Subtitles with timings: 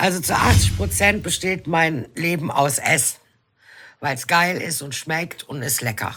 [0.00, 3.16] Also zu 80 Prozent besteht mein Leben aus Essen,
[3.98, 6.14] weil es geil ist und schmeckt und ist lecker.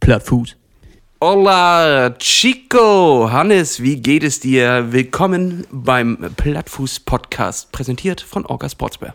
[0.00, 0.56] Plattfuß.
[1.20, 3.28] Hola, Chico!
[3.30, 4.92] Hannes, wie geht es dir?
[4.92, 9.14] Willkommen beim Plattfuß-Podcast, präsentiert von Orca Sportswear.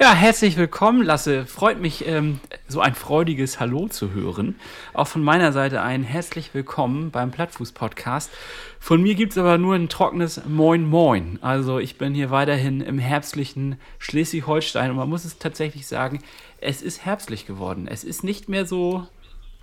[0.00, 1.44] Ja, herzlich willkommen, Lasse.
[1.44, 2.38] Freut mich, ähm,
[2.68, 4.54] so ein freudiges Hallo zu hören.
[4.94, 8.30] Auch von meiner Seite ein herzlich willkommen beim Plattfuß-Podcast.
[8.78, 11.40] Von mir gibt es aber nur ein trockenes Moin Moin.
[11.42, 16.20] Also ich bin hier weiterhin im herbstlichen Schleswig-Holstein und man muss es tatsächlich sagen,
[16.60, 17.88] es ist herbstlich geworden.
[17.90, 19.04] Es ist nicht mehr so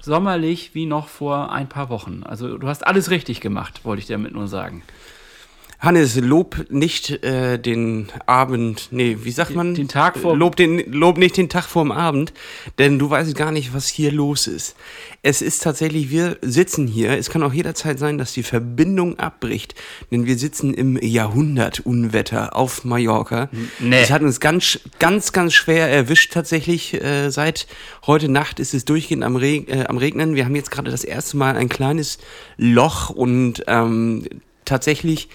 [0.01, 2.23] sommerlich wie noch vor ein paar Wochen.
[2.25, 4.83] Also du hast alles richtig gemacht, wollte ich damit nur sagen.
[5.85, 9.75] Hannes, lob nicht äh, den Abend, nee, wie sagt man?
[9.75, 10.35] Den Tag vor.
[10.35, 12.33] Lob, den, lob nicht den Tag vorm Abend,
[12.79, 14.75] denn du weißt gar nicht, was hier los ist.
[15.21, 19.75] Es ist tatsächlich, wir sitzen hier, es kann auch jederzeit sein, dass die Verbindung abbricht,
[20.11, 23.49] denn wir sitzen im Jahrhundertunwetter auf Mallorca.
[23.79, 24.01] Nee.
[24.01, 26.95] Es hat uns ganz, ganz, ganz schwer erwischt tatsächlich.
[26.95, 27.67] Äh, seit
[28.07, 30.33] heute Nacht ist es durchgehend am, Reg äh, am Regnen.
[30.33, 32.17] Wir haben jetzt gerade das erste Mal ein kleines
[32.57, 34.25] Loch und ähm,
[34.65, 35.29] tatsächlich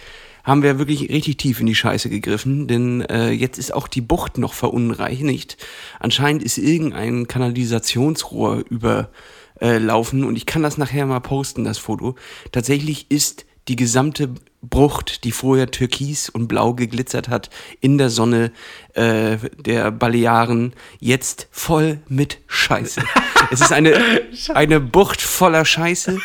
[0.44, 4.00] haben wir wirklich richtig tief in die Scheiße gegriffen, denn äh, jetzt ist auch die
[4.00, 5.56] Bucht noch verunreinigt.
[5.98, 12.16] Anscheinend ist irgendein Kanalisationsrohr überlaufen äh, und ich kann das nachher mal posten, das Foto.
[12.52, 14.30] Tatsächlich ist die gesamte
[14.62, 17.48] Brucht, die vorher türkis und blau geglitzert hat,
[17.80, 18.52] in der Sonne
[18.94, 23.02] äh, der Balearen, jetzt voll mit Scheiße.
[23.50, 23.94] es ist eine,
[24.54, 26.18] eine Bucht voller Scheiße.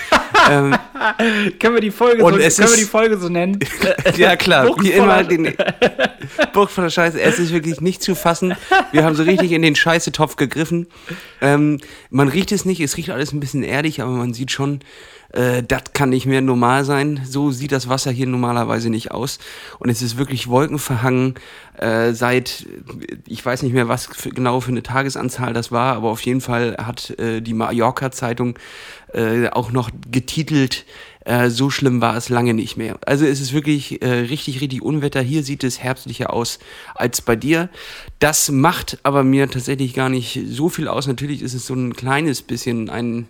[0.49, 0.75] Ähm,
[1.59, 3.59] können, wir die Folge so, können wir die Folge so nennen?
[4.17, 5.23] ja, klar, Bucht wie immer.
[5.23, 5.53] Den,
[6.53, 7.19] Bucht voller Scheiße.
[7.19, 8.55] Es ist wirklich nicht zu fassen.
[8.91, 10.87] Wir haben so richtig in den Scheißetopf gegriffen.
[11.41, 14.81] Ähm, man riecht es nicht, es riecht alles ein bisschen erdig, aber man sieht schon,
[15.35, 17.21] äh, das kann nicht mehr normal sein.
[17.25, 19.39] So sieht das Wasser hier normalerweise nicht aus.
[19.79, 21.35] Und es ist wirklich wolkenverhangen
[21.77, 22.65] äh, seit,
[23.27, 26.41] ich weiß nicht mehr, was für, genau für eine Tagesanzahl das war, aber auf jeden
[26.41, 28.57] Fall hat äh, die Mallorca-Zeitung
[29.15, 30.85] äh, auch noch getitelt,
[31.25, 32.99] äh, so schlimm war es lange nicht mehr.
[33.05, 35.21] Also es ist wirklich äh, richtig, richtig Unwetter.
[35.21, 36.59] Hier sieht es herbstlicher aus
[36.93, 37.69] als bei dir.
[38.19, 41.07] Das macht aber mir tatsächlich gar nicht so viel aus.
[41.07, 43.27] Natürlich ist es so ein kleines bisschen ein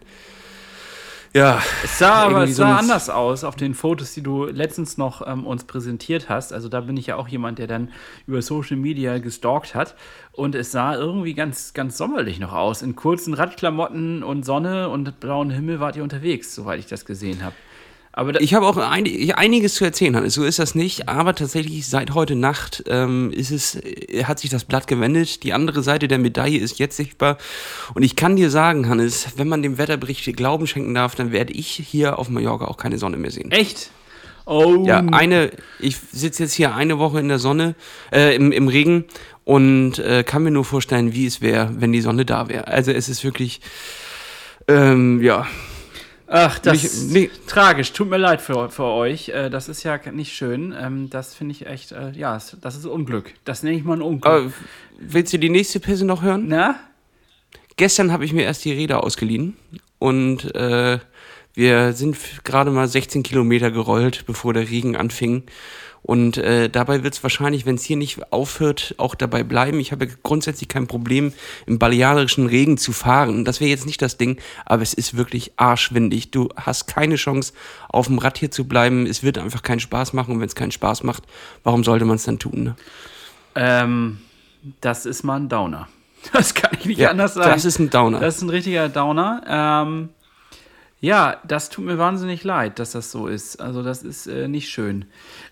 [1.36, 1.62] ja.
[1.84, 5.26] Es sah aber es sah so anders aus auf den Fotos, die du letztens noch
[5.28, 6.54] ähm, uns präsentiert hast.
[6.54, 7.92] Also da bin ich ja auch jemand, der dann
[8.26, 9.96] über Social Media gestalkt hat.
[10.32, 12.82] Und es sah irgendwie ganz, ganz sommerlich noch aus.
[12.82, 17.44] In kurzen Radklamotten und Sonne und blauen Himmel wart ihr unterwegs, soweit ich das gesehen
[17.44, 17.56] habe.
[18.18, 19.06] Aber ich habe auch ein,
[19.36, 20.36] einiges zu erzählen, Hannes.
[20.36, 21.10] So ist das nicht.
[21.10, 25.44] Aber tatsächlich seit heute Nacht ähm, ist es, äh, hat sich das Blatt gewendet.
[25.44, 27.38] Die andere Seite der Medaille ist jetzt sichtbar.
[27.94, 31.52] Und ich kann dir sagen, Hannes, wenn man dem Wetterbericht Glauben schenken darf, dann werde
[31.52, 33.52] ich hier auf Mallorca auch keine Sonne mehr sehen.
[33.52, 33.92] Echt?
[34.46, 34.86] Oh.
[34.86, 37.76] Ja, eine, ich sitze jetzt hier eine Woche in der Sonne,
[38.14, 39.06] äh, im, im Regen
[39.44, 42.68] und äh, kann mir nur vorstellen, wie es wäre, wenn die Sonne da wäre.
[42.68, 43.60] Also es ist wirklich,
[44.70, 45.48] ähm, ja,
[46.28, 47.94] Ach, das ist tragisch.
[47.94, 49.30] Tut mir leid für, für euch.
[49.30, 50.74] Äh, das ist ja nicht schön.
[50.78, 53.34] Ähm, das finde ich echt, äh, ja, das ist Unglück.
[53.44, 54.26] Das nenne ich mal ein Unglück.
[54.26, 54.52] Aber
[54.98, 56.46] willst du die nächste Pisse noch hören?
[56.48, 56.80] Na?
[57.78, 59.56] Gestern habe ich mir erst die Räder ausgeliehen
[60.00, 61.00] und äh,
[61.56, 65.44] wir sind gerade mal 16 Kilometer gerollt, bevor der Regen anfing.
[66.06, 69.80] Und äh, dabei wird es wahrscheinlich, wenn es hier nicht aufhört, auch dabei bleiben.
[69.80, 71.34] Ich habe grundsätzlich kein Problem,
[71.66, 73.44] im balearischen Regen zu fahren.
[73.44, 76.30] Das wäre jetzt nicht das Ding, aber es ist wirklich arschwindig.
[76.30, 77.54] Du hast keine Chance,
[77.90, 79.08] auf dem Rad hier zu bleiben.
[79.08, 80.36] Es wird einfach keinen Spaß machen.
[80.36, 81.24] Und wenn es keinen Spaß macht,
[81.64, 82.64] warum sollte man es dann tun?
[82.64, 82.76] Ne?
[83.56, 84.20] Ähm,
[84.82, 85.88] das ist mal ein Downer.
[86.34, 87.52] Das kann ich nicht ja, anders sagen.
[87.52, 88.20] Das ist ein Downer.
[88.20, 89.44] Das ist ein richtiger Downer.
[89.48, 90.10] Ähm,
[91.02, 93.62] ja, das tut mir wahnsinnig leid, dass das so ist.
[93.62, 95.06] Also das ist äh, nicht schön.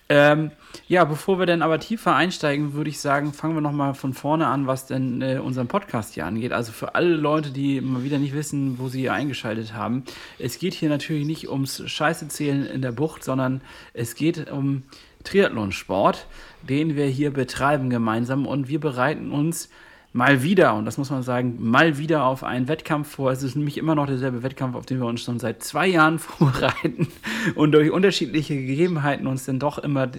[0.09, 0.51] Ähm,
[0.87, 4.47] ja, bevor wir dann aber tiefer einsteigen, würde ich sagen, fangen wir nochmal von vorne
[4.47, 6.53] an, was denn äh, unseren Podcast hier angeht.
[6.53, 10.05] Also für alle Leute, die mal wieder nicht wissen, wo sie eingeschaltet haben.
[10.39, 13.61] Es geht hier natürlich nicht ums Scheiße zählen in der Bucht, sondern
[13.93, 14.83] es geht um
[15.23, 16.25] Triathlonsport,
[16.61, 19.69] den wir hier betreiben gemeinsam und wir bereiten uns
[20.13, 23.31] mal wieder, und das muss man sagen, mal wieder auf einen Wettkampf vor.
[23.31, 26.19] Es ist nämlich immer noch derselbe Wettkampf, auf den wir uns schon seit zwei Jahren
[26.19, 27.07] vorbereiten.
[27.55, 30.09] Und durch unterschiedliche Gegebenheiten uns dann doch immer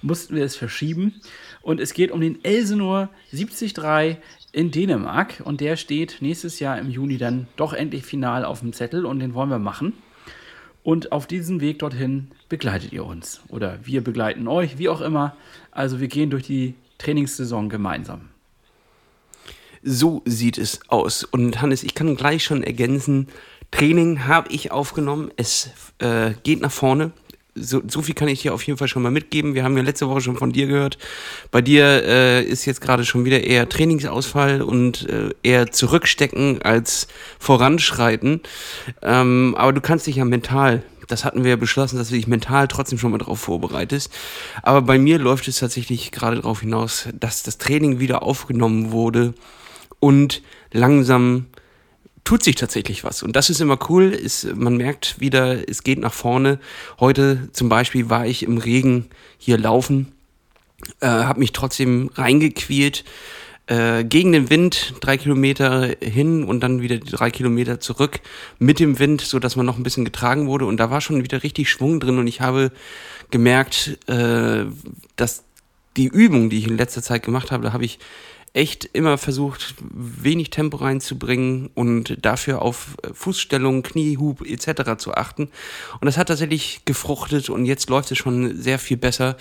[0.00, 1.20] mussten wir es verschieben.
[1.60, 4.16] Und es geht um den Elsenor 73
[4.52, 5.42] in Dänemark.
[5.44, 9.18] Und der steht nächstes Jahr im Juni dann doch endlich final auf dem Zettel und
[9.18, 9.92] den wollen wir machen.
[10.84, 13.40] Und auf diesem Weg dorthin begleitet ihr uns.
[13.48, 15.36] Oder wir begleiten euch, wie auch immer.
[15.72, 18.31] Also wir gehen durch die Trainingssaison gemeinsam.
[19.82, 21.24] So sieht es aus.
[21.24, 23.28] Und Hannes, ich kann gleich schon ergänzen,
[23.72, 25.30] Training habe ich aufgenommen.
[25.36, 27.12] Es äh, geht nach vorne.
[27.54, 29.54] so, so viel kann ich dir auf jeden Fall schon mal mitgeben.
[29.54, 30.98] Wir haben ja letzte Woche schon von dir gehört.
[31.50, 37.08] Bei dir äh, ist jetzt gerade schon wieder eher Trainingsausfall und äh, eher zurückstecken als
[37.38, 38.40] voranschreiten.
[39.02, 42.26] Ähm, aber du kannst dich ja mental, das hatten wir ja beschlossen, dass du dich
[42.26, 44.12] mental trotzdem schon mal darauf vorbereitest.
[44.62, 49.34] Aber bei mir läuft es tatsächlich gerade darauf hinaus, dass das Training wieder aufgenommen wurde
[50.02, 51.46] und langsam
[52.24, 53.22] tut sich tatsächlich was.
[53.22, 54.10] Und das ist immer cool.
[54.10, 56.58] Ist, man merkt wieder, es geht nach vorne.
[56.98, 59.06] Heute zum Beispiel war ich im Regen
[59.38, 60.10] hier laufen,
[61.00, 63.04] äh, habe mich trotzdem reingequält.
[63.68, 68.18] Äh, gegen den Wind drei Kilometer hin und dann wieder drei Kilometer zurück
[68.58, 70.66] mit dem Wind, so dass man noch ein bisschen getragen wurde.
[70.66, 72.72] Und da war schon wieder richtig Schwung drin und ich habe
[73.30, 74.64] gemerkt, äh,
[75.14, 75.44] dass
[75.96, 78.00] die Übung, die ich in letzter Zeit gemacht habe, da habe ich
[78.54, 84.98] echt immer versucht, wenig Tempo reinzubringen und dafür auf Fußstellung, Kniehub etc.
[84.98, 85.44] zu achten.
[86.00, 89.36] Und das hat tatsächlich gefruchtet und jetzt läuft es schon sehr viel besser.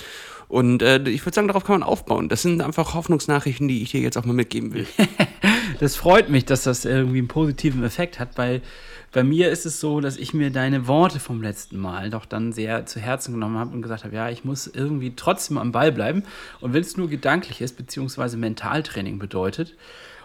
[0.48, 2.30] Und äh, ich würde sagen, darauf kann man aufbauen.
[2.30, 4.86] Das sind einfach Hoffnungsnachrichten, die ich dir jetzt auch mal mitgeben will.
[5.80, 8.62] das freut mich, dass das irgendwie einen positiven Effekt hat, weil
[9.12, 12.54] bei mir ist es so, dass ich mir deine Worte vom letzten Mal doch dann
[12.54, 15.92] sehr zu Herzen genommen habe und gesagt habe, ja, ich muss irgendwie trotzdem am Ball
[15.92, 16.24] bleiben.
[16.62, 19.76] Und wenn es nur gedanklich ist, beziehungsweise Mentaltraining bedeutet.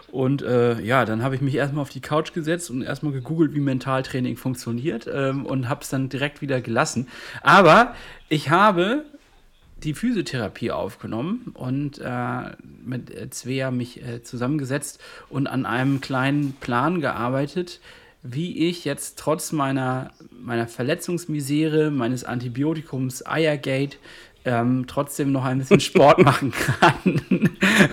[0.09, 3.53] Und äh, ja, dann habe ich mich erstmal auf die Couch gesetzt und erstmal gegoogelt,
[3.53, 7.09] wie Mentaltraining funktioniert ähm, und habe es dann direkt wieder gelassen.
[7.41, 7.93] Aber
[8.29, 9.03] ich habe
[9.83, 17.01] die Physiotherapie aufgenommen und äh, mit Svea mich äh, zusammengesetzt und an einem kleinen Plan
[17.01, 17.81] gearbeitet,
[18.23, 23.97] wie ich jetzt trotz meiner, meiner Verletzungsmisere, meines Antibiotikums Eiergate,
[24.47, 27.21] ähm, trotzdem noch ein bisschen Sport machen kann.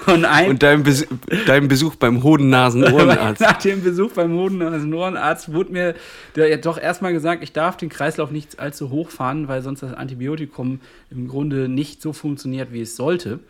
[0.06, 1.06] Und, ein und dein, Bes
[1.46, 3.40] dein Besuch beim Hoden-Nasen-Ohrenarzt.
[3.40, 5.94] Nach dem Besuch beim Hoden-Nasen-Ohrenarzt wurde mir
[6.36, 9.82] der ja doch erstmal gesagt, ich darf den Kreislauf nicht allzu hoch fahren, weil sonst
[9.82, 10.80] das Antibiotikum
[11.10, 13.40] im Grunde nicht so funktioniert, wie es sollte.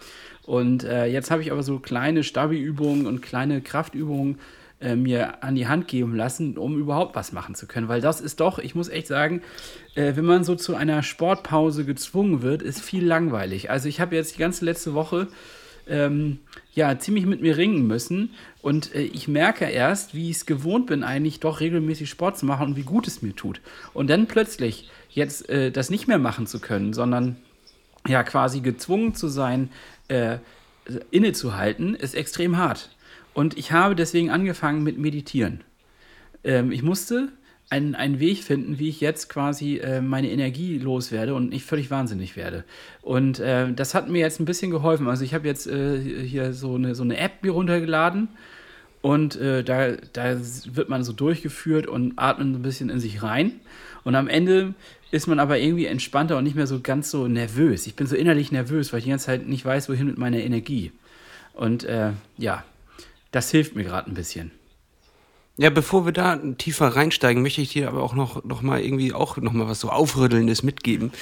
[0.44, 4.38] Und äh, jetzt habe ich aber so kleine Stabi-Übungen und kleine Kraftübungen
[4.80, 7.88] äh, mir an die Hand geben lassen, um überhaupt was machen zu können.
[7.88, 9.42] Weil das ist doch, ich muss echt sagen,
[9.94, 13.70] äh, wenn man so zu einer Sportpause gezwungen wird, ist viel langweilig.
[13.70, 15.28] Also ich habe jetzt die ganze letzte Woche
[15.86, 16.38] ähm,
[16.74, 18.30] ja ziemlich mit mir ringen müssen
[18.62, 22.46] und äh, ich merke erst, wie ich es gewohnt bin, eigentlich doch regelmäßig Sport zu
[22.46, 23.60] machen und wie gut es mir tut.
[23.92, 27.36] Und dann plötzlich jetzt äh, das nicht mehr machen zu können, sondern
[28.06, 29.70] ja quasi gezwungen zu sein,
[30.08, 30.38] äh,
[31.10, 32.93] innezuhalten, ist extrem hart.
[33.34, 35.62] Und ich habe deswegen angefangen mit Meditieren.
[36.44, 37.32] Ähm, ich musste
[37.70, 41.90] einen, einen Weg finden, wie ich jetzt quasi äh, meine Energie loswerde und nicht völlig
[41.90, 42.64] wahnsinnig werde.
[43.02, 45.08] Und äh, das hat mir jetzt ein bisschen geholfen.
[45.08, 48.28] Also ich habe jetzt äh, hier so eine, so eine App mir runtergeladen
[49.02, 50.36] und äh, da, da
[50.72, 53.60] wird man so durchgeführt und atmet ein bisschen in sich rein.
[54.04, 54.74] Und am Ende
[55.10, 57.86] ist man aber irgendwie entspannter und nicht mehr so ganz so nervös.
[57.86, 60.38] Ich bin so innerlich nervös, weil ich die ganze Zeit nicht weiß, wohin mit meiner
[60.38, 60.92] Energie.
[61.54, 62.64] Und äh, ja,
[63.34, 64.52] das hilft mir gerade ein bisschen.
[65.56, 69.12] Ja, bevor wir da tiefer reinsteigen, möchte ich dir aber auch noch, noch mal irgendwie
[69.12, 71.12] auch noch mal was so Aufrüttelndes mitgeben.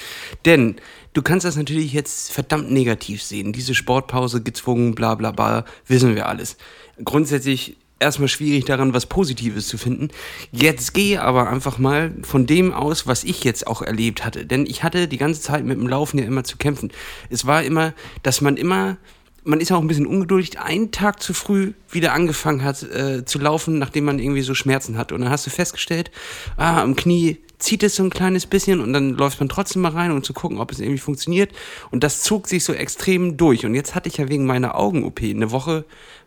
[0.45, 0.77] Denn
[1.13, 3.53] du kannst das natürlich jetzt verdammt negativ sehen.
[3.53, 6.57] Diese Sportpause gezwungen, bla bla bla, wissen wir alles.
[7.03, 10.09] Grundsätzlich erstmal schwierig daran, was Positives zu finden.
[10.51, 14.47] Jetzt gehe aber einfach mal von dem aus, was ich jetzt auch erlebt hatte.
[14.47, 16.91] Denn ich hatte die ganze Zeit mit dem Laufen ja immer zu kämpfen.
[17.29, 17.93] Es war immer,
[18.23, 18.97] dass man immer
[19.43, 23.39] man ist auch ein bisschen ungeduldig, einen Tag zu früh wieder angefangen hat äh, zu
[23.39, 25.11] laufen, nachdem man irgendwie so Schmerzen hat.
[25.11, 26.11] Und dann hast du festgestellt,
[26.57, 29.91] ah, am Knie zieht es so ein kleines bisschen und dann läuft man trotzdem mal
[29.91, 31.51] rein, um zu gucken, ob es irgendwie funktioniert.
[31.91, 33.65] Und das zog sich so extrem durch.
[33.65, 35.85] Und jetzt hatte ich ja wegen meiner Augen-OP eine Woche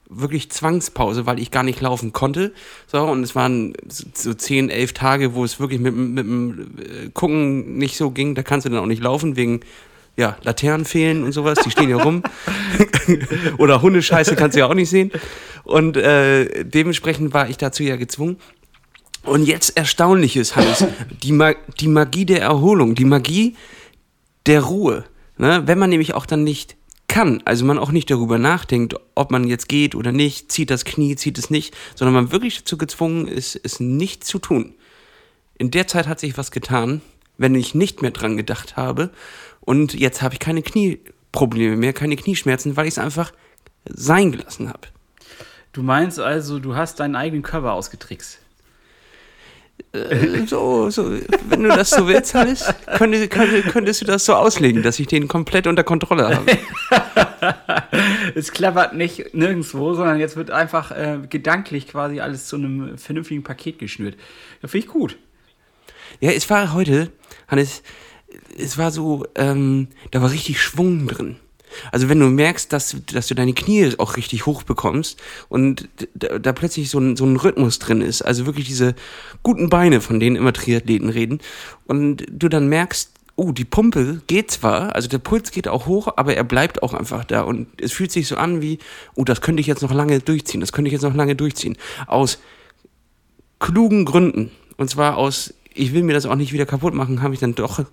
[0.09, 2.53] wirklich Zwangspause, weil ich gar nicht laufen konnte.
[2.87, 3.75] So, und es waren
[4.15, 8.35] so zehn, elf Tage, wo es wirklich mit, mit dem äh, Gucken nicht so ging.
[8.35, 9.61] Da kannst du dann auch nicht laufen, wegen
[10.17, 12.23] ja, Laternen fehlen und sowas, die stehen ja rum.
[13.59, 15.11] Oder Hundescheiße kannst du ja auch nicht sehen.
[15.65, 18.39] Und äh, dementsprechend war ich dazu ja gezwungen.
[19.25, 20.85] Und jetzt Erstaunliches, Hannes,
[21.23, 23.57] die, Ma die Magie der Erholung, die Magie
[24.47, 25.05] der Ruhe.
[25.37, 25.63] Ne?
[25.67, 26.77] Wenn man nämlich auch dann nicht
[27.09, 30.85] kann, also man auch nicht darüber nachdenkt, ob man jetzt geht oder nicht, zieht das
[30.85, 34.75] Knie, zieht es nicht, sondern man wirklich dazu gezwungen ist, es nicht zu tun.
[35.59, 37.01] In der Zeit hat sich was getan,
[37.39, 39.11] wenn ich nicht mehr dran gedacht habe.
[39.67, 43.33] Und jetzt habe ich keine Knieprobleme mehr, keine Knieschmerzen, weil ich es einfach
[43.85, 44.89] sein gelassen habe.
[45.73, 48.39] Du meinst also, du hast deinen eigenen Körper ausgetrickst?
[49.93, 51.11] Äh, so, so,
[51.49, 55.09] wenn du das so willst, Hannes, könntest, könntest, könntest du das so auslegen, dass ich
[55.09, 56.47] den komplett unter Kontrolle habe.
[58.35, 63.43] es klappert nicht nirgendwo, sondern jetzt wird einfach äh, gedanklich quasi alles zu einem vernünftigen
[63.43, 64.15] Paket geschnürt.
[64.63, 65.19] Ja, finde ich gut.
[66.21, 67.11] Ja, es war heute,
[67.49, 67.83] Hannes,
[68.57, 71.37] es war so, ähm, da war richtig Schwung drin.
[71.93, 76.39] Also wenn du merkst, dass, dass du deine Knie auch richtig hoch bekommst und da,
[76.39, 78.95] da plötzlich so ein, so ein Rhythmus drin ist, also wirklich diese
[79.43, 81.41] guten Beine, von denen immer Triathleten reden,
[81.87, 86.09] und du dann merkst, oh, die Pumpe geht zwar, also der Puls geht auch hoch,
[86.17, 87.43] aber er bleibt auch einfach da.
[87.43, 88.79] Und es fühlt sich so an wie,
[89.15, 91.77] oh, das könnte ich jetzt noch lange durchziehen, das könnte ich jetzt noch lange durchziehen.
[92.07, 92.39] Aus
[93.61, 94.51] klugen Gründen.
[94.79, 97.55] Und zwar aus, ich will mir das auch nicht wieder kaputt machen, habe ich dann
[97.55, 97.85] doch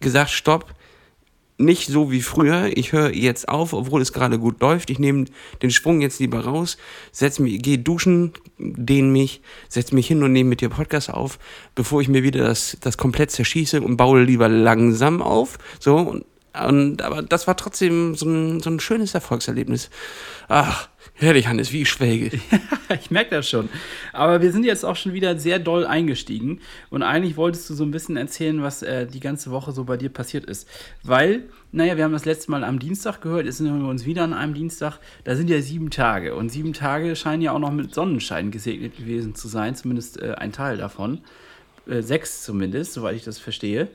[0.00, 0.74] gesagt, stopp,
[1.60, 2.76] nicht so wie früher.
[2.76, 4.90] Ich höre jetzt auf, obwohl es gerade gut läuft.
[4.90, 5.26] Ich nehme
[5.62, 6.78] den Sprung jetzt lieber raus,
[7.12, 11.38] setz mich, gehe duschen, dehne mich, setze mich hin und nehme mit dir Podcast auf,
[11.74, 15.58] bevor ich mir wieder das, das komplett zerschieße und baue lieber langsam auf.
[15.78, 16.24] So, und,
[16.66, 19.90] und aber das war trotzdem so ein, so ein schönes Erfolgserlebnis.
[20.48, 22.40] Ach, Herrlich, Hannes, wie ich schwelge.
[23.00, 23.68] ich merke das schon.
[24.14, 26.60] Aber wir sind jetzt auch schon wieder sehr doll eingestiegen.
[26.88, 29.98] Und eigentlich wolltest du so ein bisschen erzählen, was äh, die ganze Woche so bei
[29.98, 30.66] dir passiert ist.
[31.02, 34.24] Weil, naja, wir haben das letzte Mal am Dienstag gehört, jetzt sind wir uns wieder
[34.24, 34.98] an einem Dienstag.
[35.24, 36.34] Da sind ja sieben Tage.
[36.34, 40.36] Und sieben Tage scheinen ja auch noch mit Sonnenschein gesegnet gewesen zu sein, zumindest äh,
[40.38, 41.20] ein Teil davon.
[41.86, 43.88] Äh, sechs zumindest, soweit ich das verstehe.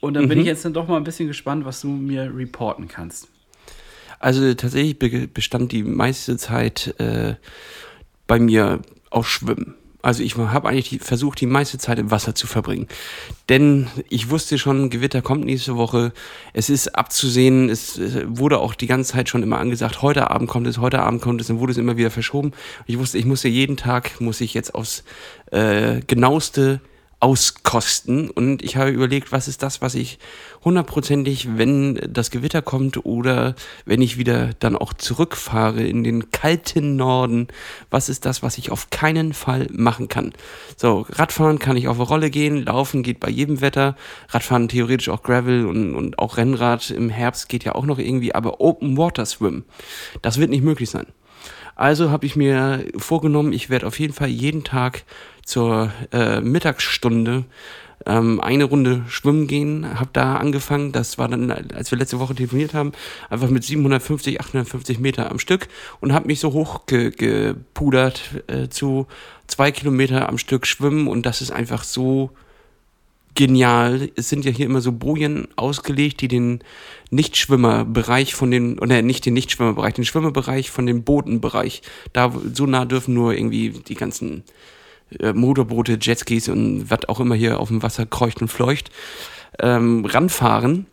[0.00, 0.28] Und dann mhm.
[0.28, 3.28] bin ich jetzt dann doch mal ein bisschen gespannt, was du mir reporten kannst.
[4.20, 4.98] Also tatsächlich
[5.32, 7.34] bestand die meiste Zeit äh,
[8.26, 9.74] bei mir aus Schwimmen.
[10.00, 12.86] Also ich habe eigentlich die, versucht, die meiste Zeit im Wasser zu verbringen.
[13.48, 16.12] Denn ich wusste schon, Gewitter kommt nächste Woche.
[16.52, 17.68] Es ist abzusehen.
[17.68, 21.00] Es, es wurde auch die ganze Zeit schon immer angesagt, heute Abend kommt es, heute
[21.00, 21.48] Abend kommt es.
[21.48, 22.52] Dann wurde es immer wieder verschoben.
[22.86, 25.02] Ich wusste, ich musste jeden Tag, muss ich jetzt aufs
[25.50, 26.80] äh, genaueste
[27.20, 28.30] auskosten.
[28.30, 30.18] Und ich habe überlegt, was ist das, was ich
[30.64, 36.96] hundertprozentig, wenn das Gewitter kommt oder wenn ich wieder dann auch zurückfahre in den kalten
[36.96, 37.48] Norden,
[37.90, 40.32] was ist das, was ich auf keinen Fall machen kann?
[40.76, 43.96] So, Radfahren kann ich auf eine Rolle gehen, Laufen geht bei jedem Wetter,
[44.28, 48.34] Radfahren theoretisch auch Gravel und, und auch Rennrad im Herbst geht ja auch noch irgendwie,
[48.34, 49.64] aber Open Water Swim,
[50.22, 51.06] das wird nicht möglich sein.
[51.78, 55.04] Also habe ich mir vorgenommen, ich werde auf jeden Fall jeden Tag
[55.48, 57.44] zur äh, Mittagsstunde
[58.06, 62.34] ähm, eine Runde schwimmen gehen, habe da angefangen, das war dann, als wir letzte Woche
[62.34, 62.92] telefoniert haben,
[63.30, 65.68] einfach mit 750, 850 Meter am Stück
[66.00, 69.06] und habe mich so hochgepudert äh, zu
[69.46, 72.30] zwei Kilometer am Stück schwimmen und das ist einfach so
[73.34, 74.10] genial.
[74.16, 76.60] Es sind ja hier immer so Bojen ausgelegt, die den
[77.10, 81.82] Nichtschwimmerbereich von den, oder nicht den Nichtschwimmerbereich, den Schwimmerbereich von dem Bodenbereich.
[82.12, 84.42] Da so nah dürfen nur irgendwie die ganzen
[85.18, 88.90] äh, Motorboote, Jetskis und was auch immer hier auf dem Wasser kreucht und fleucht,
[89.60, 90.86] ähm, ranfahren.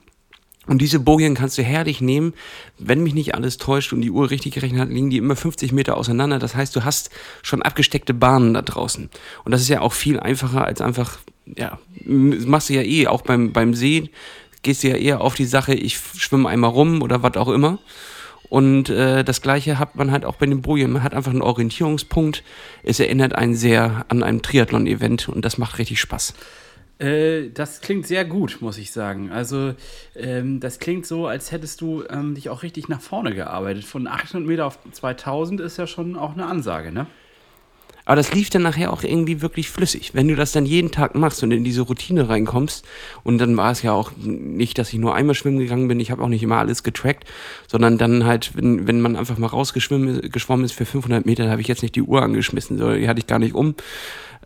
[0.67, 2.34] Und diese Bojen kannst du herrlich nehmen.
[2.79, 5.72] Wenn mich nicht alles täuscht und die Uhr richtig gerechnet hat, liegen die immer 50
[5.72, 6.39] Meter auseinander.
[6.39, 7.12] Das heißt, du hast
[7.43, 9.10] schon abgesteckte Bahnen da draußen.
[9.43, 13.22] Und das ist ja auch viel einfacher als einfach, ja, machst du ja eh, auch
[13.22, 14.10] beim, beim See,
[14.63, 17.77] gehst du ja eher auf die Sache, ich schwimme einmal rum oder was auch immer.
[18.49, 20.91] Und äh, das gleiche hat man halt auch bei den Bojen.
[20.91, 22.43] Man hat einfach einen Orientierungspunkt.
[22.83, 26.33] Es erinnert einen sehr an ein Triathlon-Event und das macht richtig Spaß.
[26.99, 29.31] Äh, das klingt sehr gut, muss ich sagen.
[29.31, 29.73] Also,
[30.15, 33.83] ähm, das klingt so, als hättest du ähm, dich auch richtig nach vorne gearbeitet.
[33.83, 37.07] Von 800 Meter auf 2000 ist ja schon auch eine Ansage, ne?
[38.05, 40.12] Aber das lief dann nachher auch irgendwie wirklich flüssig.
[40.13, 42.85] Wenn du das dann jeden Tag machst und in diese Routine reinkommst,
[43.24, 46.12] und dann war es ja auch nicht, dass ich nur einmal schwimmen gegangen bin, ich
[46.12, 47.25] habe auch nicht immer alles getrackt,
[47.67, 51.67] sondern dann halt, wenn, wenn man einfach mal rausgeschwommen ist für 500 Meter, habe ich
[51.67, 53.75] jetzt nicht die Uhr angeschmissen, so, die hatte ich gar nicht um.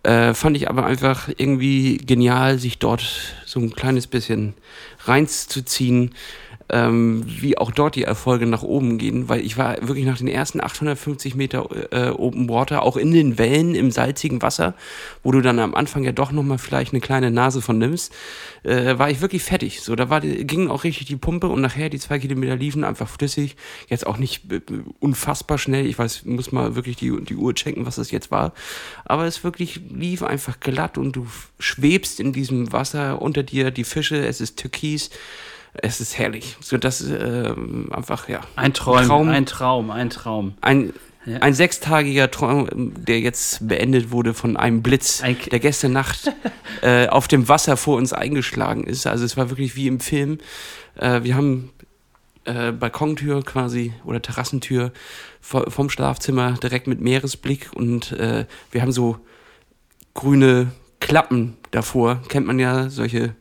[0.03, 3.03] Äh, fand ich aber einfach irgendwie genial, sich dort
[3.45, 4.53] so ein kleines bisschen
[5.03, 6.11] reinzuziehen
[6.69, 10.27] ähm, wie auch dort die Erfolge nach oben gehen, weil ich war wirklich nach den
[10.27, 14.75] ersten 850 Meter äh, Open Water, auch in den Wellen im salzigen Wasser,
[15.23, 18.13] wo du dann am Anfang ja doch nochmal vielleicht eine kleine Nase von nimmst,
[18.63, 19.81] äh, war ich wirklich fertig.
[19.81, 23.09] So, da war, ging auch richtig die Pumpe und nachher die zwei Kilometer liefen einfach
[23.09, 23.55] flüssig.
[23.87, 24.61] Jetzt auch nicht äh,
[24.99, 25.87] unfassbar schnell.
[25.87, 28.53] Ich weiß, muss mal wirklich die, die Uhr checken, was das jetzt war.
[29.05, 31.25] Aber es wirklich lief einfach glatt und du
[31.57, 35.09] schwebst in diesem Wasser unter dir, die Fische, es ist türkis
[35.73, 36.57] es ist herrlich.
[36.61, 37.53] So, das äh,
[37.91, 38.41] einfach, ja.
[38.55, 40.53] Ein Traum, Traum, ein Traum, ein Traum.
[40.61, 40.93] Ein,
[41.25, 41.37] ja.
[41.39, 46.33] ein sechstagiger Traum, der jetzt beendet wurde von einem Blitz, ein der gestern Nacht
[46.81, 49.05] äh, auf dem Wasser vor uns eingeschlagen ist.
[49.07, 50.39] Also es war wirklich wie im Film.
[50.95, 51.71] Äh, wir haben
[52.45, 54.91] äh, Balkontür quasi oder Terrassentür
[55.41, 59.17] vom Schlafzimmer direkt mit Meeresblick und äh, wir haben so
[60.13, 62.21] grüne Klappen davor.
[62.27, 63.35] Kennt man ja, solche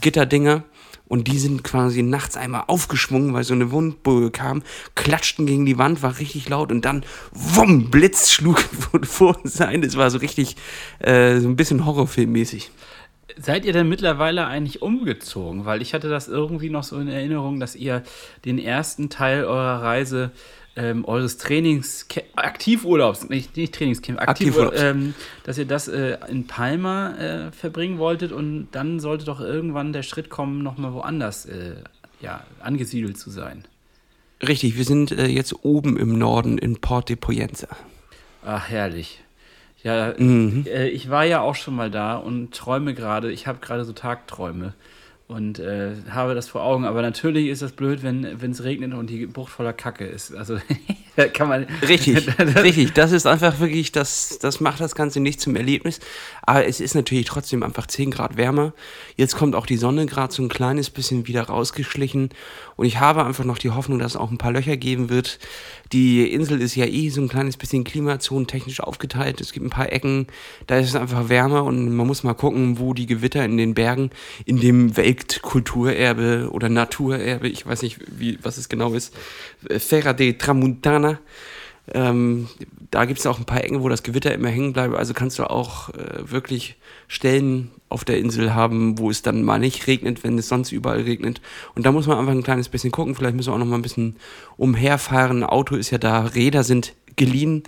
[0.00, 0.64] Gitterdinger.
[1.06, 4.62] Und die sind quasi nachts einmal aufgeschwungen, weil so eine Wundboje kam,
[4.94, 8.58] klatschten gegen die Wand, war richtig laut und dann, wumm, Blitz schlug
[9.02, 9.82] vor uns ein.
[9.82, 10.56] Das war so richtig,
[11.00, 12.70] äh, so ein bisschen Horrorfilmmäßig.
[13.36, 15.64] Seid ihr denn mittlerweile eigentlich umgezogen?
[15.64, 18.02] Weil ich hatte das irgendwie noch so in Erinnerung, dass ihr
[18.44, 20.30] den ersten Teil eurer Reise
[20.76, 25.14] ähm, eures Trainings, Aktivurlaubs, nicht, nicht Trainingscamp, Aktivurlaubs, ähm,
[25.44, 30.02] dass ihr das äh, in Palma äh, verbringen wolltet und dann sollte doch irgendwann der
[30.02, 31.76] Schritt kommen, nochmal woanders äh,
[32.20, 33.64] ja, angesiedelt zu sein.
[34.46, 37.68] Richtig, wir sind äh, jetzt oben im Norden in Port de Poyenza.
[38.44, 39.22] Ach, herrlich.
[39.82, 40.64] Ja, mhm.
[40.66, 43.92] äh, ich war ja auch schon mal da und träume gerade, ich habe gerade so
[43.92, 44.74] Tagträume
[45.26, 46.84] und äh, habe das vor Augen.
[46.84, 50.34] Aber natürlich ist das blöd, wenn es regnet und die Bucht voller Kacke ist.
[50.34, 50.58] Also
[51.32, 51.66] kann man.
[51.86, 52.92] Richtig, richtig.
[52.92, 56.00] Das ist einfach wirklich, das, das macht das Ganze nicht zum Erlebnis.
[56.42, 58.74] Aber es ist natürlich trotzdem einfach 10 Grad wärmer.
[59.16, 62.28] Jetzt kommt auch die Sonne gerade so ein kleines bisschen wieder rausgeschlichen.
[62.76, 65.38] Und ich habe einfach noch die Hoffnung, dass es auch ein paar Löcher geben wird.
[65.92, 69.40] Die Insel ist ja eh so ein kleines bisschen klimazonentechnisch aufgeteilt.
[69.40, 70.26] Es gibt ein paar Ecken,
[70.66, 73.74] da ist es einfach wärmer und man muss mal gucken, wo die Gewitter in den
[73.74, 74.10] Bergen,
[74.44, 79.14] in dem Weltkulturerbe oder Naturerbe, ich weiß nicht, wie, was es genau ist,
[79.78, 81.20] Ferra de Tramuntana,
[81.92, 82.48] ähm,
[82.90, 84.94] da gibt es auch ein paar Ecken, wo das Gewitter immer hängen bleibt.
[84.94, 86.76] Also kannst du auch äh, wirklich
[87.08, 91.02] Stellen auf der Insel haben, wo es dann mal nicht regnet, wenn es sonst überall
[91.02, 91.40] regnet.
[91.74, 93.14] Und da muss man einfach ein kleines bisschen gucken.
[93.14, 94.16] Vielleicht müssen wir auch noch mal ein bisschen
[94.56, 95.44] umherfahren.
[95.44, 97.64] Auto ist ja da, Räder sind geliehen.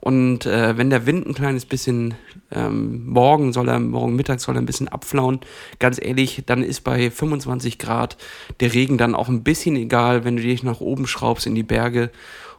[0.00, 2.14] Und äh, wenn der Wind ein kleines bisschen
[2.52, 5.40] ähm, morgen soll er, morgen Mittag soll er ein bisschen abflauen,
[5.80, 8.16] ganz ehrlich, dann ist bei 25 Grad
[8.60, 11.64] der Regen dann auch ein bisschen egal, wenn du dich nach oben schraubst in die
[11.64, 12.10] Berge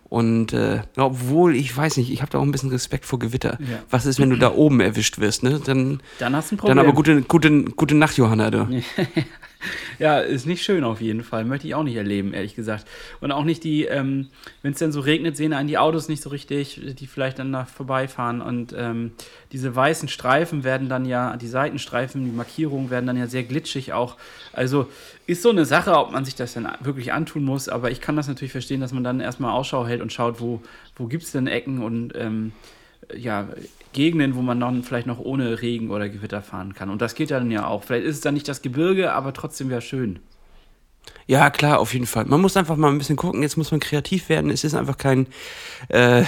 [0.09, 3.59] und äh, obwohl, ich weiß nicht, ich habe da auch ein bisschen Respekt vor Gewitter.
[3.59, 3.79] Ja.
[3.91, 5.61] Was ist, wenn du da oben erwischt wirst, ne?
[5.63, 6.77] Dann, dann hast du ein Problem.
[6.77, 8.49] Dann aber gute, gute, gute Nacht, Johanna.
[8.49, 8.67] Du.
[9.99, 11.43] ja, ist nicht schön auf jeden Fall.
[11.43, 12.85] Möchte ich auch nicht erleben, ehrlich gesagt.
[13.19, 14.29] Und auch nicht die, ähm,
[14.61, 17.51] wenn es dann so regnet, sehen einen die Autos nicht so richtig, die vielleicht dann
[17.51, 18.41] da vorbeifahren.
[18.41, 19.11] Und ähm,
[19.51, 23.93] diese weißen Streifen werden dann ja, die Seitenstreifen, die Markierungen werden dann ja sehr glitschig
[23.93, 24.15] auch.
[24.53, 24.87] Also
[25.27, 27.69] ist so eine Sache, ob man sich das dann wirklich antun muss.
[27.69, 30.61] Aber ich kann das natürlich verstehen, dass man dann erstmal Ausschau hält und schaut, wo,
[30.95, 32.53] wo gibt es denn Ecken und ähm,
[33.15, 33.47] ja,
[33.99, 36.89] Gegenden, wo man dann vielleicht noch ohne Regen oder Gewitter fahren kann.
[36.89, 37.83] Und das geht dann ja auch.
[37.83, 40.19] Vielleicht ist es dann nicht das Gebirge, aber trotzdem wäre schön.
[41.27, 42.23] Ja, klar, auf jeden Fall.
[42.23, 43.41] Man muss einfach mal ein bisschen gucken.
[43.41, 44.49] Jetzt muss man kreativ werden.
[44.51, 45.27] Es ist einfach kein,
[45.89, 46.23] äh,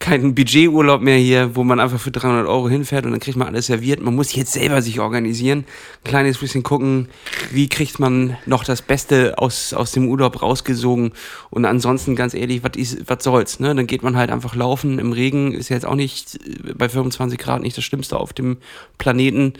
[0.00, 3.48] kein Budgeturlaub mehr hier, wo man einfach für 300 Euro hinfährt und dann kriegt man
[3.48, 4.00] alles serviert.
[4.00, 5.64] Man muss jetzt selber sich organisieren.
[6.04, 7.08] Ein kleines bisschen gucken,
[7.50, 11.12] wie kriegt man noch das Beste aus, aus dem Urlaub rausgesogen.
[11.50, 13.74] Und ansonsten, ganz ehrlich, was soll's, ne?
[13.74, 15.00] Dann geht man halt einfach laufen.
[15.00, 18.58] Im Regen ist jetzt auch nicht äh, bei 25 Grad nicht das Schlimmste auf dem
[18.98, 19.54] Planeten.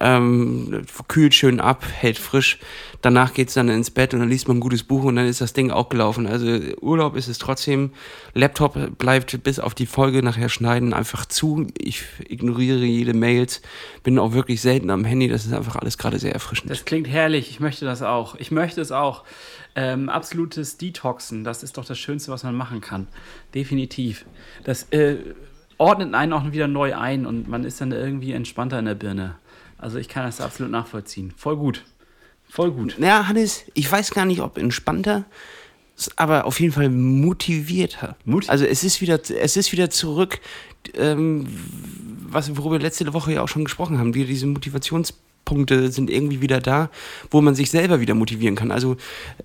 [0.00, 2.58] Ähm, kühlt schön ab, hält frisch.
[3.00, 5.40] Danach geht's dann ins Bett und dann liest man ein gutes Buch und dann ist
[5.40, 6.26] das Ding auch gelaufen.
[6.26, 7.92] Also Urlaub ist es trotzdem.
[8.34, 11.66] Laptop bleibt bis auf die Folge nachher schneiden einfach zu.
[11.76, 13.62] Ich ignoriere jede Mails,
[14.02, 15.28] bin auch wirklich selten am Handy.
[15.28, 16.70] Das ist einfach alles gerade sehr erfrischend.
[16.70, 17.50] Das klingt herrlich.
[17.50, 18.34] Ich möchte das auch.
[18.36, 19.24] Ich möchte es auch.
[19.74, 23.06] Ähm, absolutes Detoxen, das ist doch das Schönste, was man machen kann.
[23.54, 24.24] Definitiv.
[24.64, 25.18] Das äh,
[25.76, 29.36] ordnet einen auch wieder neu ein und man ist dann irgendwie entspannter in der Birne.
[29.76, 31.32] Also ich kann das absolut nachvollziehen.
[31.36, 31.84] Voll gut.
[32.48, 32.98] Voll gut.
[32.98, 35.26] Ja, Hannes, ich weiß gar nicht, ob entspannter
[36.16, 38.16] aber auf jeden Fall motivierter.
[38.24, 38.48] Mut?
[38.48, 40.40] Also es ist wieder, es ist wieder zurück,
[40.94, 41.46] ähm,
[42.30, 46.40] was, worüber wir letzte Woche ja auch schon gesprochen haben, wieder diese Motivationspunkte sind irgendwie
[46.40, 46.90] wieder da,
[47.30, 48.70] wo man sich selber wieder motivieren kann.
[48.70, 48.96] Also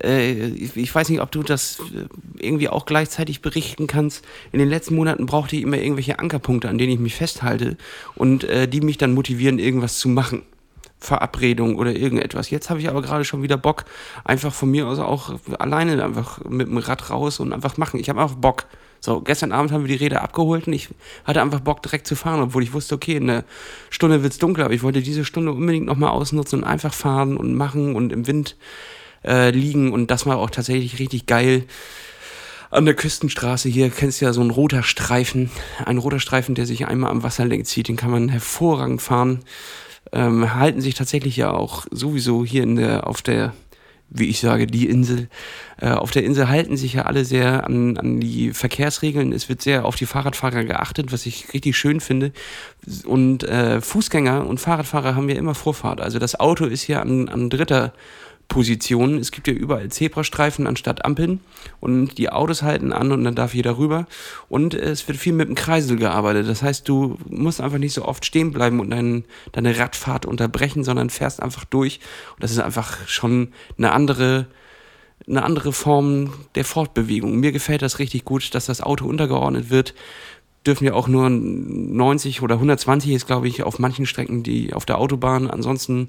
[0.04, 2.06] äh, ich, ich, weiß nicht, ob du das äh,
[2.39, 4.24] irgendwie auch gleichzeitig berichten kannst.
[4.52, 7.78] In den letzten Monaten brauchte ich immer irgendwelche Ankerpunkte, an denen ich mich festhalte
[8.16, 10.44] und äh, die mich dann motivieren, irgendwas zu machen.
[11.04, 12.50] Verabredung oder irgendetwas.
[12.50, 13.84] Jetzt habe ich aber gerade schon wieder Bock,
[14.24, 18.00] einfach von mir aus auch alleine einfach mit dem Rad raus und einfach machen.
[18.00, 18.66] Ich habe einfach Bock.
[19.02, 20.88] So, gestern Abend haben wir die Räder abgeholt und ich
[21.26, 23.44] hatte einfach Bock direkt zu fahren, obwohl ich wusste, okay, in einer
[23.89, 27.36] Stunde wird es dunkel, aber ich wollte diese Stunde unbedingt nochmal ausnutzen und einfach fahren
[27.36, 28.56] und machen und im Wind
[29.26, 31.66] äh, liegen und das war auch tatsächlich richtig geil.
[32.72, 35.52] An der Küstenstraße hier kennst du ja so ein roter Streifen,
[35.84, 39.44] ein roter Streifen, der sich einmal am Wasserlenk zieht, den kann man hervorragend fahren
[40.12, 43.54] ähm, halten sich tatsächlich ja auch sowieso hier in der, auf der,
[44.10, 45.30] wie ich sage, die Insel.
[45.80, 49.34] Äh, auf der Insel halten sich ja alle sehr an, an die Verkehrsregeln.
[49.34, 52.32] Es wird sehr auf die Fahrradfahrer geachtet, was ich richtig schön finde.
[53.06, 56.02] Und äh, Fußgänger und Fahrradfahrer haben ja immer Vorfahrt.
[56.02, 57.94] Also das Auto ist hier an, an dritter
[58.54, 59.18] Positionen.
[59.18, 61.39] Es gibt ja überall Zebrastreifen anstatt Ampeln
[61.80, 64.06] und die Autos halten an und dann darf jeder rüber.
[64.48, 66.48] Und es wird viel mit dem Kreisel gearbeitet.
[66.48, 70.84] Das heißt, du musst einfach nicht so oft stehen bleiben und dein, deine Radfahrt unterbrechen,
[70.84, 72.00] sondern fährst einfach durch.
[72.36, 74.46] Und das ist einfach schon eine andere,
[75.28, 77.39] eine andere Form der Fortbewegung.
[77.39, 79.96] Mir gefällt das richtig gut, dass das Auto untergeordnet wird
[80.66, 84.86] dürfen ja auch nur 90 oder 120 ist, glaube ich, auf manchen Strecken die auf
[84.86, 85.50] der Autobahn.
[85.50, 86.08] Ansonsten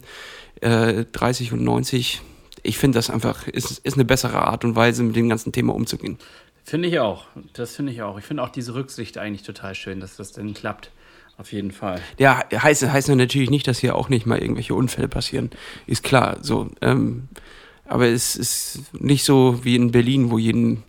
[0.61, 2.23] äh, 30 und 90.
[2.65, 5.75] Ich finde das einfach, ist, ist eine bessere Art und Weise, mit dem ganzen Thema
[5.75, 6.19] umzugehen.
[6.65, 7.27] Finde ich auch.
[7.53, 8.19] Das finde ich auch.
[8.19, 10.91] Ich finde auch diese Rücksicht eigentlich total schön, dass das denn klappt.
[11.37, 12.01] Auf jeden Fall.
[12.19, 15.51] Ja, heißt, heißt natürlich nicht, dass hier auch nicht mal irgendwelche Unfälle passieren.
[15.87, 16.39] Ist klar.
[16.43, 17.29] So, ähm,
[17.87, 20.85] aber es ist nicht so wie in Berlin, wo jeden,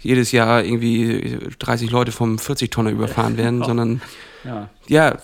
[0.00, 4.02] jedes Jahr irgendwie 30 Leute vom 40-Tonner überfahren werden, sondern
[4.46, 4.70] Ja.
[4.86, 5.18] ja,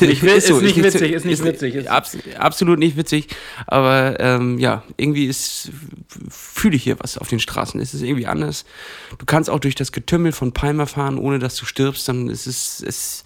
[0.00, 0.60] Nicht, ist, so.
[0.60, 1.74] nicht Ist witzig, ist nicht witzig.
[1.74, 3.28] Ist, Abs absolut nicht witzig,
[3.66, 5.72] aber ähm, ja, irgendwie ist
[6.30, 7.80] fühle ich hier was auf den Straßen.
[7.80, 8.64] Es ist irgendwie anders.
[9.18, 12.08] Du kannst auch durch das Getümmel von Palma fahren, ohne dass du stirbst.
[12.08, 13.24] Dann ist es, es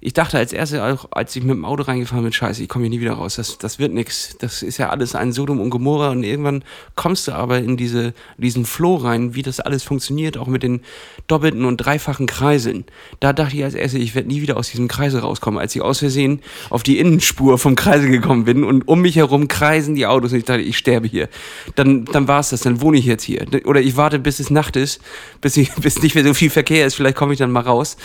[0.00, 2.84] ich dachte als erstes, auch als ich mit dem Auto reingefahren bin, scheiße, ich komme
[2.84, 3.34] hier nie wieder raus.
[3.34, 4.36] Das, das wird nix.
[4.38, 6.62] Das ist ja alles ein Sodom und Gomorra und irgendwann
[6.94, 10.82] kommst du aber in diese, diesen Flow rein, wie das alles funktioniert, auch mit den
[11.26, 12.84] doppelten und dreifachen Kreiseln.
[13.18, 15.82] Da dachte ich als erstes, ich werde nie wieder aus diesem Kreisel rauskommen, als ich
[15.82, 20.06] aus Versehen auf die Innenspur vom Kreisel gekommen bin und um mich herum kreisen die
[20.06, 21.28] Autos und ich dachte, ich sterbe hier.
[21.74, 23.44] Dann, dann war es das, dann wohne ich jetzt hier.
[23.64, 25.00] Oder ich warte, bis es Nacht ist,
[25.40, 27.96] bis, ich, bis nicht mehr so viel Verkehr ist, vielleicht komme ich dann mal raus.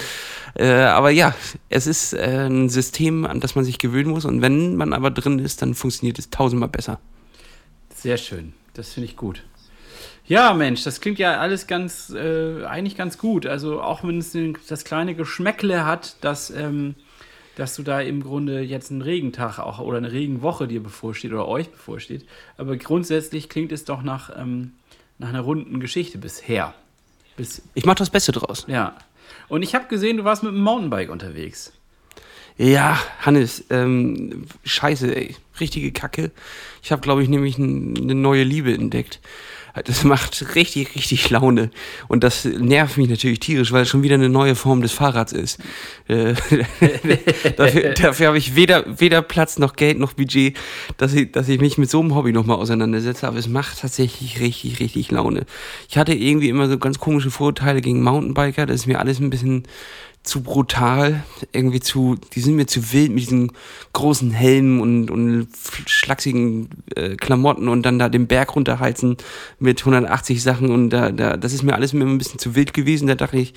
[0.55, 1.33] Äh, aber ja,
[1.69, 4.25] es ist äh, ein System, an das man sich gewöhnen muss.
[4.25, 6.99] Und wenn man aber drin ist, dann funktioniert es tausendmal besser.
[7.93, 8.53] Sehr schön.
[8.73, 9.43] Das finde ich gut.
[10.25, 13.45] Ja, Mensch, das klingt ja alles ganz, äh, eigentlich ganz gut.
[13.45, 14.35] Also auch wenn es
[14.67, 16.95] das kleine Geschmäckle hat, dass, ähm,
[17.55, 21.47] dass du da im Grunde jetzt einen Regentag auch oder eine Regenwoche dir bevorsteht oder
[21.47, 22.25] euch bevorsteht.
[22.57, 24.73] Aber grundsätzlich klingt es doch nach, ähm,
[25.17, 26.73] nach einer runden Geschichte bisher.
[27.35, 28.65] Bis, Ich mache das Beste draus.
[28.67, 28.95] ja.
[29.49, 31.73] Und ich habe gesehen, du warst mit dem Mountainbike unterwegs.
[32.57, 35.35] Ja, Hannes, ähm, scheiße, ey.
[35.59, 36.31] Richtige Kacke.
[36.81, 39.19] Ich habe, glaube ich, nämlich eine neue Liebe entdeckt.
[39.85, 41.71] Das macht richtig, richtig Laune.
[42.07, 45.33] Und das nervt mich natürlich tierisch, weil es schon wieder eine neue Form des Fahrrads
[45.33, 45.59] ist.
[46.07, 46.35] Äh,
[47.57, 50.55] dafür dafür habe ich weder, weder Platz noch Geld noch Budget,
[50.97, 53.27] dass ich, dass ich mich mit so einem Hobby nochmal auseinandersetze.
[53.27, 55.45] Aber es macht tatsächlich richtig, richtig Laune.
[55.89, 58.67] Ich hatte irgendwie immer so ganz komische Vorurteile gegen Mountainbiker.
[58.67, 59.63] Das ist mir alles ein bisschen
[60.23, 63.51] zu brutal, irgendwie zu, die sind mir zu wild mit diesen
[63.91, 65.49] großen Helmen und, und
[65.85, 69.17] schlachsigen äh, Klamotten und dann da den Berg runterheizen
[69.59, 72.73] mit 180 Sachen und da, da, das ist mir alles mir ein bisschen zu wild
[72.73, 73.07] gewesen.
[73.07, 73.53] Da dachte ich,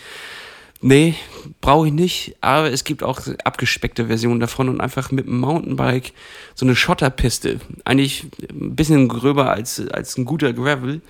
[0.81, 1.14] nee,
[1.61, 6.12] brauche ich nicht, aber es gibt auch abgespeckte Versionen davon und einfach mit dem Mountainbike
[6.57, 11.00] so eine Schotterpiste, eigentlich ein bisschen gröber als, als ein guter Gravel,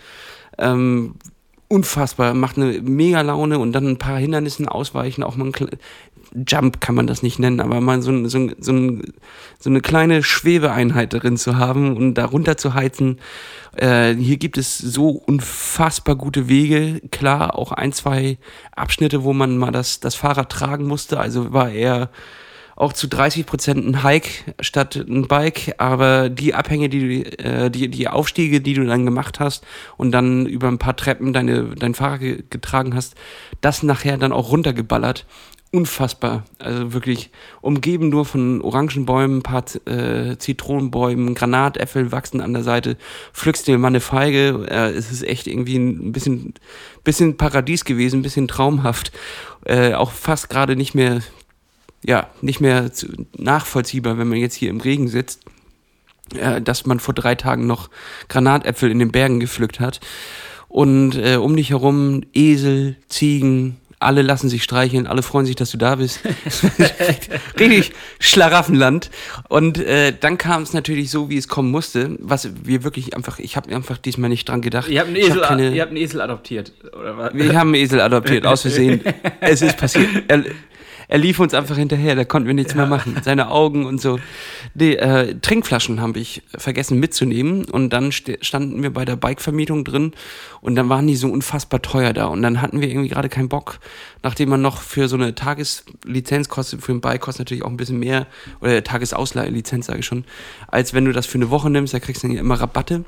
[0.59, 1.15] ähm,
[1.69, 5.53] unfassbar, macht eine mega Laune und dann ein paar Hindernissen ausweichen, auch mal ein
[6.47, 8.99] Jump kann man das nicht nennen, aber mal so, so, so,
[9.59, 13.21] so eine kleine Schwebeeinheit darin zu haben und da runter zu heizen.
[13.75, 17.01] Äh, hier gibt es so unfassbar gute Wege.
[17.11, 18.39] Klar, auch ein, zwei
[18.75, 21.19] Abschnitte, wo man mal das, das Fahrrad tragen musste.
[21.21, 22.11] Also war eher
[22.77, 27.89] auch zu 30 Prozent ein Hike statt ein Bike, aber die Abhänge, die, äh, die,
[27.89, 31.95] die Aufstiege, die du dann gemacht hast und dann über ein paar Treppen deine, dein
[31.95, 33.15] Fahrrad ge getragen hast,
[33.63, 35.27] das nachher dann auch runtergeballert.
[35.73, 36.45] Unfassbar.
[36.59, 42.97] Also wirklich umgeben nur von Orangenbäumen, ein paar äh, Zitronenbäumen, Granatäpfel wachsen an der Seite.
[43.33, 44.67] Pflückst dir mal eine Feige.
[44.71, 46.55] Äh, es ist echt irgendwie ein bisschen,
[47.05, 49.13] bisschen Paradies gewesen, ein bisschen traumhaft.
[49.65, 51.21] Äh, auch fast gerade nicht mehr
[52.05, 52.91] ja, nicht mehr
[53.37, 55.41] nachvollziehbar, wenn man jetzt hier im Regen sitzt,
[56.35, 57.91] äh, dass man vor drei Tagen noch
[58.29, 60.01] Granatäpfel in den Bergen gepflückt hat.
[60.69, 65.71] Und äh, um dich herum Esel, Ziegen, alle lassen sich streicheln, alle freuen sich, dass
[65.71, 66.21] du da bist.
[67.59, 69.11] Richtig Schlaraffenland.
[69.49, 73.39] Und äh, dann kam es natürlich so, wie es kommen musste, was wir wirklich einfach,
[73.39, 74.89] ich habe einfach diesmal nicht dran gedacht.
[74.89, 77.35] Ihr habt einen Ich hab Esel, keine- ihr habt einen Esel adoptiert, oder was?
[77.35, 79.01] wir haben einen Esel adoptiert, aus Versehen.
[79.41, 80.09] Es ist passiert.
[81.09, 83.17] Er, lief uns einfach hinterher, da konnten wir nichts mehr machen.
[83.23, 84.19] Seine Augen und so.
[84.75, 89.85] Die äh, Trinkflaschen habe ich vergessen mitzunehmen und dann ste- standen wir bei der Bikevermietung
[89.85, 90.13] drin
[90.61, 93.49] und dann waren die so unfassbar teuer da und dann hatten wir irgendwie gerade keinen
[93.49, 93.79] Bock,
[94.23, 97.77] nachdem man noch für so eine Tageslizenz kostet, für ein Bike kostet natürlich auch ein
[97.77, 98.27] bisschen mehr,
[98.61, 100.25] oder Tagesausleihlizenz sage ich schon,
[100.69, 103.05] als wenn du das für eine Woche nimmst, da kriegst du dann ja immer Rabatte.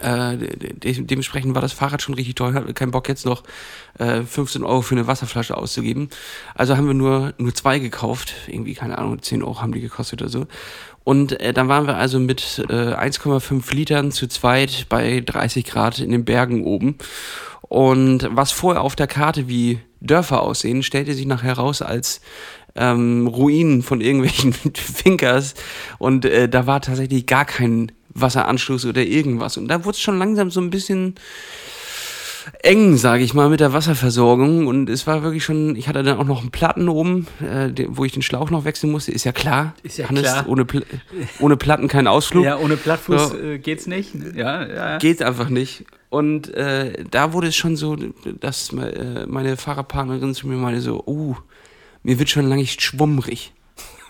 [0.00, 3.42] Äh, de de dementsprechend war das Fahrrad schon richtig teuer, hatte keinen Bock jetzt noch
[3.98, 6.08] äh, 15 Euro für eine Wasserflasche auszugeben.
[6.54, 10.22] Also haben wir nur, nur zwei gekauft, irgendwie, keine Ahnung, 10 Euro haben die gekostet
[10.22, 10.46] oder so.
[11.04, 15.98] Und äh, dann waren wir also mit äh, 1,5 Litern zu zweit bei 30 Grad
[15.98, 16.96] in den Bergen oben.
[17.62, 22.20] Und was vorher auf der Karte wie Dörfer aussehen, stellte sich nachher raus als
[22.74, 25.54] ähm, Ruinen von irgendwelchen Finkers.
[25.98, 29.56] Und äh, da war tatsächlich gar kein Wasseranschluss oder irgendwas.
[29.56, 31.14] Und da wurde es schon langsam so ein bisschen
[32.62, 34.66] eng, sage ich mal, mit der Wasserversorgung.
[34.66, 38.04] Und es war wirklich schon, ich hatte dann auch noch einen Platten oben, äh, wo
[38.04, 39.12] ich den Schlauch noch wechseln musste.
[39.12, 39.74] Ist ja klar.
[39.82, 40.48] Ist ja Hannes, klar.
[40.48, 40.84] Ohne, Pl
[41.40, 42.44] ohne Platten kein Ausflug.
[42.44, 43.38] Ja, ohne Plattfuß So.
[43.38, 44.12] äh, geht's nicht.
[44.34, 44.98] Ja, ja.
[44.98, 45.84] Geht einfach nicht.
[46.10, 47.96] Und äh, da wurde es schon so,
[48.40, 51.36] dass äh, meine Fahrerpartnerin zu mir meinte so, oh,
[52.02, 53.52] mir wird schon lange schwummrig.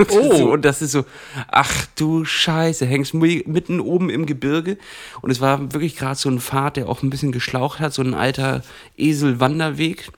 [0.13, 0.37] Oh.
[0.37, 1.05] so, und das ist so,
[1.49, 4.79] ach du Scheiße, hängst mi- mitten oben im Gebirge.
[5.21, 8.03] Und es war wirklich gerade so ein Pfad, der auch ein bisschen geschlaucht hat, so
[8.03, 8.63] ein alter
[8.97, 10.11] Esel-Wanderweg.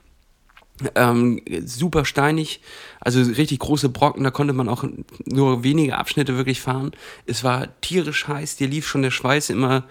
[0.95, 2.59] Ähm, super steinig,
[2.99, 4.83] also richtig große Brocken, da konnte man auch
[5.25, 6.91] nur wenige Abschnitte wirklich fahren.
[7.25, 9.83] Es war tierisch heiß, dir lief schon der Schweiß immer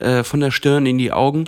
[0.00, 1.44] äh, von der Stirn in die Augen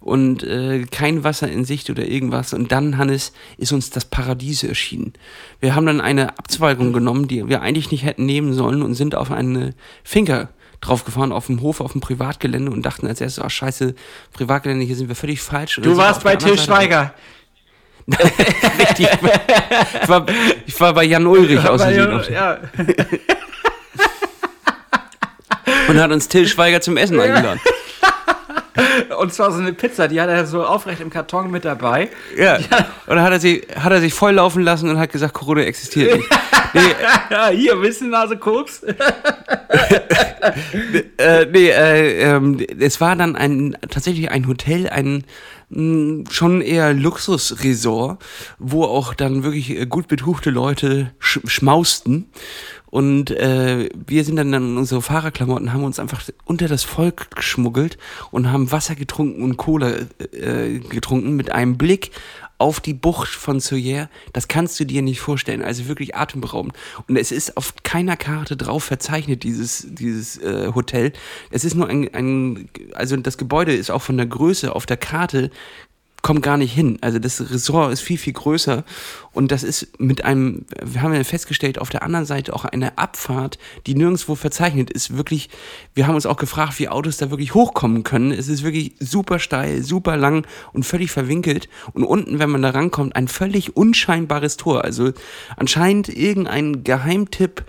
[0.00, 2.52] und äh, kein Wasser in Sicht oder irgendwas.
[2.52, 5.14] Und dann, Hannes, ist uns das Paradies erschienen.
[5.60, 9.14] Wir haben dann eine Abzweigung genommen, die wir eigentlich nicht hätten nehmen sollen und sind
[9.14, 10.48] auf eine Finca
[10.80, 13.94] draufgefahren, auf dem Hof, auf dem Privatgelände und dachten als erstes, ach scheiße,
[14.32, 15.78] Privatgelände, hier sind wir völlig falsch.
[15.78, 17.14] Und Du warst bei Till Schweiger.
[18.08, 19.08] Richtig.
[20.02, 20.26] ich, war,
[20.64, 22.58] ich war bei Jan Ulrich aus Versehen ja.
[25.88, 27.60] und hat uns Till Schweiger zum Essen eingeladen.
[29.18, 32.08] Und zwar so eine Pizza, die hat er so aufrecht im Karton mit dabei.
[32.36, 32.56] Ja.
[32.56, 35.62] Und dann hat er, sie, hat er sich voll laufen lassen und hat gesagt, Corona
[35.62, 36.28] existiert nicht.
[36.74, 36.80] Nee,
[37.30, 38.82] Ja, hier, du Nase Koks?
[38.82, 38.94] äh,
[41.50, 45.24] nee äh, ähm, es war dann ein, tatsächlich ein Hotel, ein
[45.70, 48.22] mh, schon eher Luxusresort,
[48.58, 52.30] wo auch dann wirklich äh, gut betuchte Leute sch schmausten.
[52.86, 57.98] Und äh, wir sind dann in unsere Fahrerklamotten, haben uns einfach unter das Volk geschmuggelt
[58.30, 59.92] und haben Wasser getrunken und Cola
[60.32, 62.12] äh, getrunken mit einem Blick
[62.58, 64.08] auf die Bucht von Soyer.
[64.32, 65.62] Das kannst du dir nicht vorstellen.
[65.62, 66.74] Also wirklich atemberaubend.
[67.06, 71.12] Und es ist auf keiner Karte drauf verzeichnet, dieses, dieses äh, Hotel.
[71.50, 74.96] Es ist nur ein, ein, also das Gebäude ist auch von der Größe auf der
[74.96, 75.50] Karte
[76.26, 76.98] kommt gar nicht hin.
[77.02, 78.82] Also das Ressort ist viel, viel größer
[79.30, 82.98] und das ist mit einem, wir haben ja festgestellt, auf der anderen Seite auch eine
[82.98, 85.16] Abfahrt, die nirgendwo verzeichnet ist.
[85.16, 85.50] Wirklich,
[85.94, 88.32] wir haben uns auch gefragt, wie Autos da wirklich hochkommen können.
[88.32, 92.70] Es ist wirklich super steil, super lang und völlig verwinkelt und unten, wenn man da
[92.70, 94.82] rankommt, ein völlig unscheinbares Tor.
[94.82, 95.12] Also
[95.56, 97.64] anscheinend irgendein Geheimtipp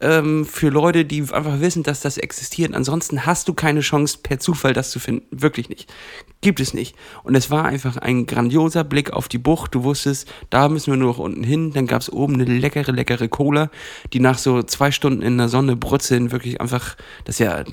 [0.00, 2.74] ähm, für Leute, die einfach wissen, dass das existiert.
[2.74, 5.26] Ansonsten hast du keine Chance, per Zufall das zu finden.
[5.30, 5.92] Wirklich nicht.
[6.40, 6.96] Gibt es nicht.
[7.22, 9.74] Und es war einfach ein grandioser Blick auf die Bucht.
[9.74, 11.72] Du wusstest, da müssen wir nur noch unten hin.
[11.72, 13.70] Dann gab es oben eine leckere, leckere Cola,
[14.12, 17.64] die nach so zwei Stunden in der Sonne brutzeln wirklich einfach, das ist ja,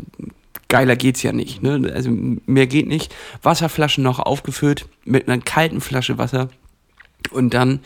[0.67, 1.63] geiler geht's ja nicht.
[1.63, 1.91] Ne?
[1.93, 3.15] Also mehr geht nicht.
[3.41, 6.49] Wasserflaschen noch aufgefüllt mit einer kalten Flasche Wasser.
[7.31, 7.79] Und dann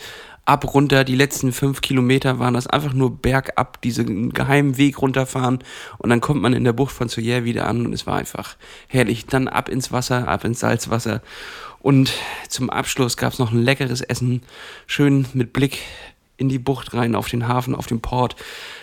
[0.44, 5.60] ab runter, die letzten fünf Kilometer waren das einfach nur bergab, diesen geheimen Weg runterfahren
[5.98, 8.56] und dann kommt man in der Bucht von Soyer wieder an und es war einfach
[8.88, 9.26] herrlich.
[9.26, 11.22] Dann ab ins Wasser, ab ins Salzwasser
[11.80, 12.12] und
[12.48, 14.42] zum Abschluss gab es noch ein leckeres Essen,
[14.86, 15.78] schön mit Blick
[16.36, 18.34] in die Bucht rein, auf den Hafen, auf den Port.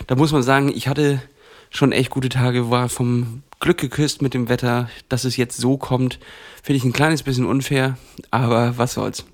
[0.06, 1.20] Da muss man sagen, ich hatte
[1.68, 5.76] schon echt gute Tage, war vom Glück geküsst mit dem Wetter, dass es jetzt so
[5.76, 6.18] kommt,
[6.62, 7.98] finde ich ein kleines bisschen unfair,
[8.30, 9.26] aber was soll's.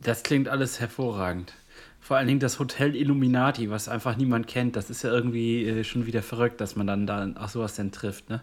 [0.00, 1.54] Das klingt alles hervorragend.
[2.00, 4.76] Vor allen Dingen das Hotel Illuminati, was einfach niemand kennt.
[4.76, 7.90] Das ist ja irgendwie äh, schon wieder verrückt, dass man dann da auch sowas denn
[7.90, 8.42] trifft, ne?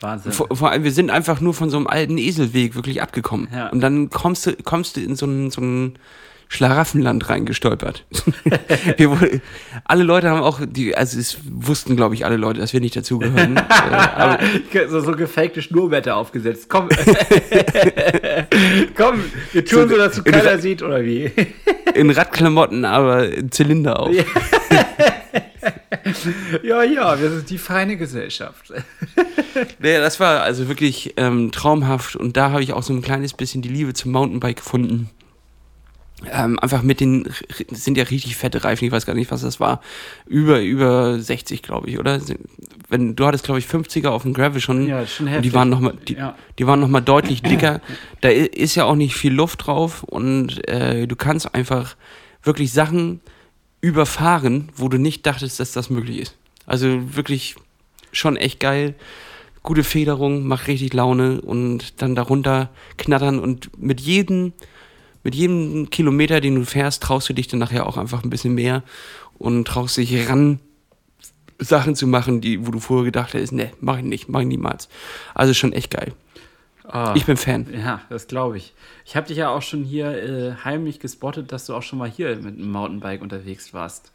[0.00, 0.32] Wahnsinn.
[0.32, 3.48] Vor, vor allem, wir sind einfach nur von so einem alten Eselweg wirklich abgekommen.
[3.52, 3.68] Ja.
[3.68, 5.98] Und dann kommst du, kommst du in so ein, so ein
[6.48, 8.06] Schlaraffenland reingestolpert.
[8.98, 9.42] wohl-
[9.84, 12.96] alle Leute haben auch, die, also es wussten, glaube ich, alle Leute, dass wir nicht
[12.96, 13.56] dazugehören.
[14.72, 16.68] äh, so, so gefakte Schnurrbärte aufgesetzt.
[16.70, 16.88] Komm.
[18.96, 21.30] Komm, wir tun so, dass du in- keiner sieht, oder wie?
[21.94, 24.14] in Radklamotten, aber in Zylinder auf.
[26.62, 28.72] ja, ja, wir sind die feine Gesellschaft.
[29.80, 33.34] Nee, das war also wirklich ähm, traumhaft und da habe ich auch so ein kleines
[33.34, 35.10] bisschen die Liebe zum Mountainbike gefunden.
[36.32, 37.28] Ähm, einfach mit den,
[37.70, 39.80] sind ja richtig fette Reifen, ich weiß gar nicht, was das war.
[40.26, 42.20] Über, über 60, glaube ich, oder?
[42.88, 44.88] Wenn, du hattest, glaube ich, 50er auf dem Gravel schon.
[44.88, 45.54] Ja, schon und die heftig.
[45.54, 46.34] waren nochmal, die, Ja.
[46.58, 47.80] die waren noch mal deutlich dicker.
[48.20, 51.94] da ist ja auch nicht viel Luft drauf und äh, du kannst einfach
[52.42, 53.20] wirklich Sachen
[53.80, 56.36] überfahren, wo du nicht dachtest, dass das möglich ist.
[56.66, 57.54] Also wirklich
[58.12, 58.94] schon echt geil.
[59.62, 64.52] Gute Federung, macht richtig Laune und dann darunter knattern und mit jedem,
[65.22, 68.54] mit jedem Kilometer, den du fährst, traust du dich dann nachher auch einfach ein bisschen
[68.54, 68.82] mehr
[69.38, 70.60] und traust dich ran,
[71.58, 74.46] Sachen zu machen, die, wo du vorher gedacht hättest, ne, mach ich nicht, mach ich
[74.46, 74.88] niemals.
[75.34, 76.12] Also schon echt geil.
[76.84, 77.12] Ah.
[77.16, 77.66] Ich bin Fan.
[77.72, 78.72] Ja, das glaube ich.
[79.04, 82.08] Ich habe dich ja auch schon hier äh, heimlich gespottet, dass du auch schon mal
[82.08, 84.12] hier mit einem Mountainbike unterwegs warst.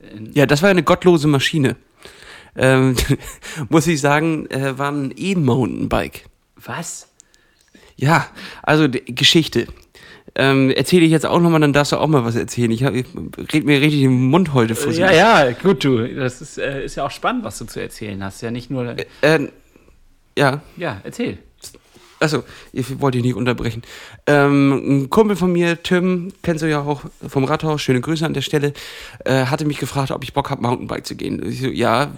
[0.00, 1.76] In, Ja, das war eine gottlose Maschine.
[2.56, 2.96] Ähm,
[3.68, 6.26] muss ich sagen, äh, war ein E-Mountainbike.
[6.56, 7.08] Was?
[7.96, 8.26] Ja,
[8.62, 9.66] also die Geschichte.
[10.36, 12.70] Ähm, erzähle ich jetzt auch nochmal, dann darfst du auch mal was erzählen.
[12.70, 13.06] Ich, hab, ich
[13.52, 14.92] red mir richtig den Mund heute vor.
[14.92, 16.08] Ja, ja, gut, du.
[16.08, 18.42] Das ist, äh, ist ja auch spannend, was du zu erzählen hast.
[18.42, 18.96] Ja, nicht nur.
[19.20, 19.48] Äh,
[20.36, 20.62] ja.
[20.76, 21.38] Ja, erzähl.
[22.20, 22.42] Achso,
[22.72, 23.82] ich wollte dich nicht unterbrechen.
[24.26, 28.34] Ähm, ein Kumpel von mir, Tim, kennst du ja auch vom Rathaus, schöne Grüße an
[28.34, 28.72] der Stelle,
[29.24, 31.42] äh, hatte mich gefragt, ob ich Bock habe, Mountainbike zu gehen.
[31.52, 32.12] So, ja,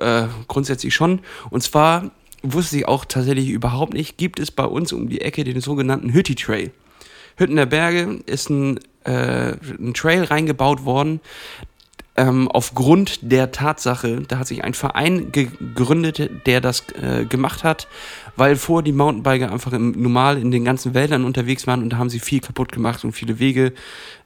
[0.00, 1.20] äh, grundsätzlich schon.
[1.50, 2.10] Und zwar
[2.42, 6.12] wusste ich auch tatsächlich überhaupt nicht, gibt es bei uns um die Ecke den sogenannten
[6.12, 6.70] Hütti Trail.
[7.38, 11.20] Hütten der Berge ist ein, äh, ein Trail reingebaut worden,
[12.18, 17.86] ähm, aufgrund der Tatsache, da hat sich ein Verein gegründet, der das äh, gemacht hat,
[18.38, 21.98] weil vor die Mountainbiker einfach im, normal in den ganzen Wäldern unterwegs waren und da
[21.98, 23.72] haben sie viel kaputt gemacht und viele Wege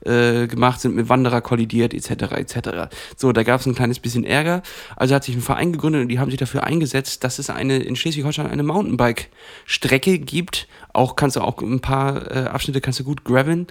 [0.05, 2.33] äh, gemacht, sind mit Wanderer kollidiert etc.
[2.33, 2.95] etc.
[3.17, 4.63] So, da gab es ein kleines bisschen Ärger.
[4.97, 7.79] Also hat sich ein Verein gegründet und die haben sich dafür eingesetzt, dass es eine
[7.79, 10.69] in Schleswig-Holstein eine Mountainbike-Strecke gibt.
[10.93, 13.67] Auch kannst du auch ein paar äh, Abschnitte kannst du gut graveln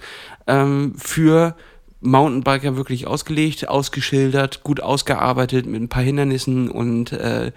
[0.46, 1.54] ähm, für
[2.02, 7.52] Mountainbiker wirklich ausgelegt, ausgeschildert, gut ausgearbeitet mit ein paar Hindernissen und äh,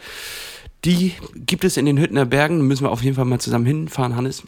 [0.85, 2.59] die gibt es in den Hüttener Bergen.
[2.59, 4.43] Da müssen wir auf jeden Fall mal zusammen hinfahren, Hannes.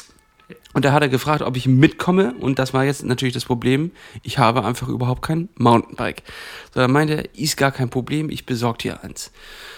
[0.74, 2.36] Und da hat er gefragt, ob ich mitkomme.
[2.40, 3.92] Und das war jetzt natürlich das Problem.
[4.24, 6.24] Ich habe einfach überhaupt kein Mountainbike.
[6.74, 9.32] So, dann meinte er, ist gar kein Problem, ich besorge dir eins.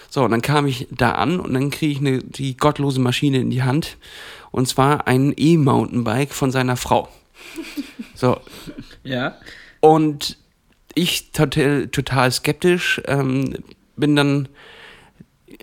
[0.10, 3.40] So, und dann kam ich da an und dann kriege ich eine, die gottlose Maschine
[3.40, 3.98] in die Hand.
[4.52, 7.08] Und zwar ein E-Mountainbike von seiner Frau.
[8.16, 8.38] So.
[9.04, 9.38] Ja.
[9.80, 10.38] Und
[10.96, 13.56] ich total, total skeptisch, ähm,
[13.96, 14.50] bin dann,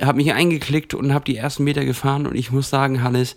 [0.00, 3.36] habe mich eingeklickt und habe die ersten Meter gefahren und ich muss sagen, Hannes,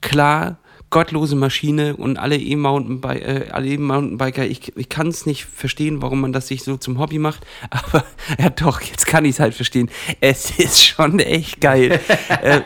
[0.00, 0.58] klar,
[0.90, 6.32] gottlose Maschine und alle E-Mountainbiker, äh, E ich, ich kann es nicht verstehen, warum man
[6.32, 8.04] das sich so zum Hobby macht, aber
[8.38, 9.88] ja doch, jetzt kann ich es halt verstehen.
[10.20, 12.00] Es ist schon echt geil.
[12.42, 12.60] äh,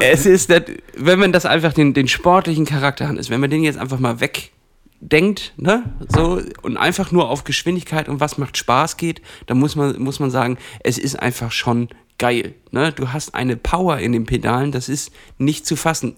[0.00, 0.52] es ist,
[0.96, 4.20] wenn man das einfach den, den sportlichen Charakter hat, wenn man den jetzt einfach mal
[4.20, 4.52] weg
[5.00, 9.76] denkt, ne, so und einfach nur auf Geschwindigkeit und was macht Spaß geht, dann muss
[9.76, 12.92] man muss man sagen, es ist einfach schon geil, ne?
[12.92, 16.16] Du hast eine Power in den Pedalen, das ist nicht zu fassen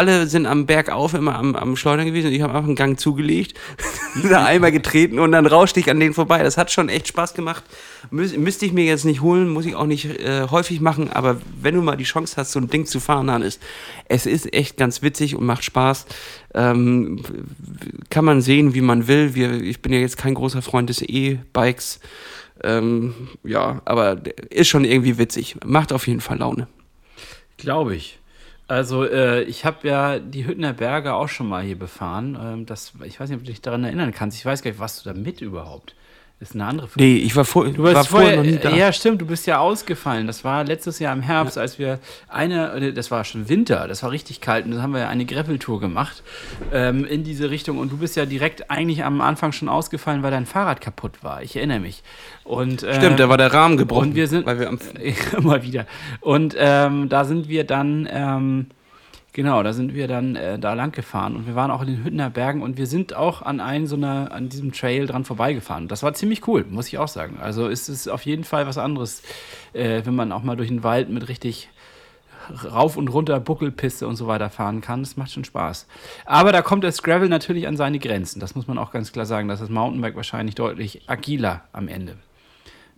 [0.00, 2.98] alle sind am Berg auf immer am, am Schleudern gewesen ich habe einfach einen Gang
[2.98, 3.52] zugelegt,
[4.30, 6.42] da einmal getreten und dann rauschte ich an denen vorbei.
[6.42, 7.62] Das hat schon echt Spaß gemacht.
[8.10, 11.38] Müs müsste ich mir jetzt nicht holen, muss ich auch nicht äh, häufig machen, aber
[11.60, 13.60] wenn du mal die Chance hast, so ein Ding zu fahren, dann ist
[14.08, 16.06] es ist echt ganz witzig und macht Spaß.
[16.54, 17.20] Ähm,
[18.08, 19.34] kann man sehen, wie man will.
[19.34, 22.00] Wir, ich bin ja jetzt kein großer Freund des E-Bikes.
[22.64, 25.56] Ähm, ja, aber ist schon irgendwie witzig.
[25.62, 26.68] Macht auf jeden Fall Laune.
[27.58, 28.19] Glaube ich.
[28.70, 32.38] Also äh, ich habe ja die Hüttener Berge auch schon mal hier befahren.
[32.40, 34.38] Ähm, das, ich weiß nicht, ob du dich daran erinnern kannst.
[34.38, 35.96] Ich weiß gar nicht, warst du da mit überhaupt?
[36.40, 37.04] Ist eine andere Frage.
[37.04, 38.74] Nee, ich war, vor, du war vorher, noch nie da.
[38.74, 40.26] Ja, stimmt, du bist ja ausgefallen.
[40.26, 41.62] Das war letztes Jahr im Herbst, ja.
[41.62, 41.98] als wir
[42.28, 45.80] eine, das war schon Winter, das war richtig kalt und dann haben wir eine Gravel-Tour
[45.80, 46.22] gemacht
[46.72, 50.30] ähm, in diese Richtung und du bist ja direkt eigentlich am Anfang schon ausgefallen, weil
[50.30, 51.42] dein Fahrrad kaputt war.
[51.42, 52.02] Ich erinnere mich.
[52.44, 54.08] Und, äh, stimmt, da war der Rahmen gebrochen.
[54.08, 54.78] Und wir sind, weil wir am
[55.36, 55.86] immer wieder.
[56.20, 58.66] Und ähm, da sind wir dann, ähm,
[59.32, 62.04] Genau, da sind wir dann äh, da lang gefahren und wir waren auch in den
[62.04, 65.86] Hüttener Bergen und wir sind auch an einem so einer, an diesem Trail dran vorbeigefahren.
[65.86, 67.38] Das war ziemlich cool, muss ich auch sagen.
[67.40, 69.22] Also ist es auf jeden Fall was anderes,
[69.72, 71.68] äh, wenn man auch mal durch den Wald mit richtig
[72.64, 75.00] rauf und runter Buckelpiste und so weiter fahren kann.
[75.02, 75.86] Das macht schon Spaß.
[76.24, 78.40] Aber da kommt das Gravel natürlich an seine Grenzen.
[78.40, 79.46] Das muss man auch ganz klar sagen.
[79.46, 82.16] Das ist das Mountainbike wahrscheinlich deutlich agiler am Ende.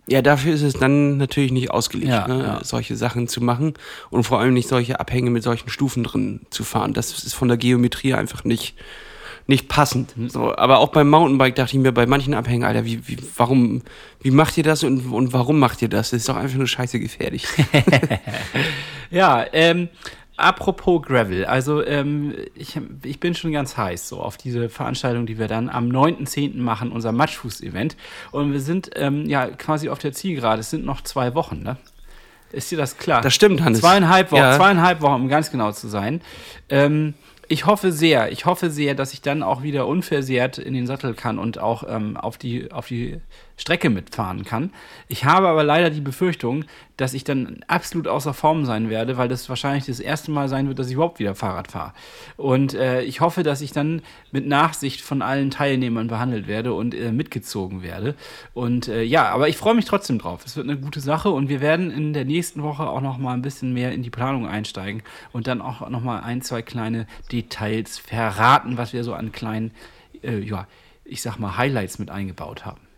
[0.07, 2.43] Ja, dafür ist es dann natürlich nicht ausgelegt, ja, ne?
[2.43, 2.63] ja.
[2.63, 3.73] solche Sachen zu machen
[4.09, 6.93] und vor allem nicht solche Abhänge mit solchen Stufen drin zu fahren.
[6.93, 8.75] Das ist von der Geometrie einfach nicht,
[9.47, 10.17] nicht passend.
[10.17, 10.29] Mhm.
[10.29, 13.81] So, aber auch beim Mountainbike dachte ich mir bei manchen Abhängen, Alter, wie, wie, warum,
[14.21, 16.09] wie macht ihr das und, und warum macht ihr das?
[16.09, 17.45] Das ist doch einfach nur scheiße gefährlich.
[19.09, 19.87] ja, ähm,
[20.35, 25.37] Apropos Gravel, also ähm, ich, ich bin schon ganz heiß so auf diese Veranstaltung, die
[25.37, 26.57] wir dann am 9.10.
[26.57, 27.95] machen, unser Matschfuß-Event.
[28.31, 30.61] Und wir sind ähm, ja quasi auf der Zielgerade.
[30.61, 31.77] Es sind noch zwei Wochen, ne?
[32.51, 33.21] Ist dir das klar?
[33.21, 33.79] Das stimmt, Hannes.
[33.79, 34.55] Zweieinhalb Wochen, ja.
[34.55, 36.21] zweieinhalb Wochen, um ganz genau zu sein.
[36.69, 37.15] Ähm,
[37.47, 41.13] ich hoffe sehr, ich hoffe sehr, dass ich dann auch wieder unversehrt in den Sattel
[41.13, 43.19] kann und auch ähm, auf, die, auf die
[43.57, 44.71] Strecke mitfahren kann.
[45.07, 46.65] Ich habe aber leider die Befürchtung,
[46.97, 50.67] dass ich dann absolut außer Form sein werde, weil das wahrscheinlich das erste Mal sein
[50.67, 51.93] wird, dass ich überhaupt wieder Fahrrad fahre.
[52.37, 54.01] Und äh, ich hoffe, dass ich dann
[54.31, 58.15] mit Nachsicht von allen Teilnehmern behandelt werde und äh, mitgezogen werde.
[58.53, 60.41] Und äh, ja, aber ich freue mich trotzdem drauf.
[60.45, 63.33] Es wird eine gute Sache und wir werden in der nächsten Woche auch noch mal
[63.33, 67.07] ein bisschen mehr in die Planung einsteigen und dann auch noch mal ein, zwei kleine
[67.31, 69.71] Details verraten, was wir so an kleinen,
[70.23, 70.67] äh, ja,
[71.05, 72.92] ich sag mal Highlights mit eingebaut haben.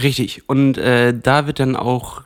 [0.00, 0.48] Richtig.
[0.48, 2.22] Und äh, da wird dann auch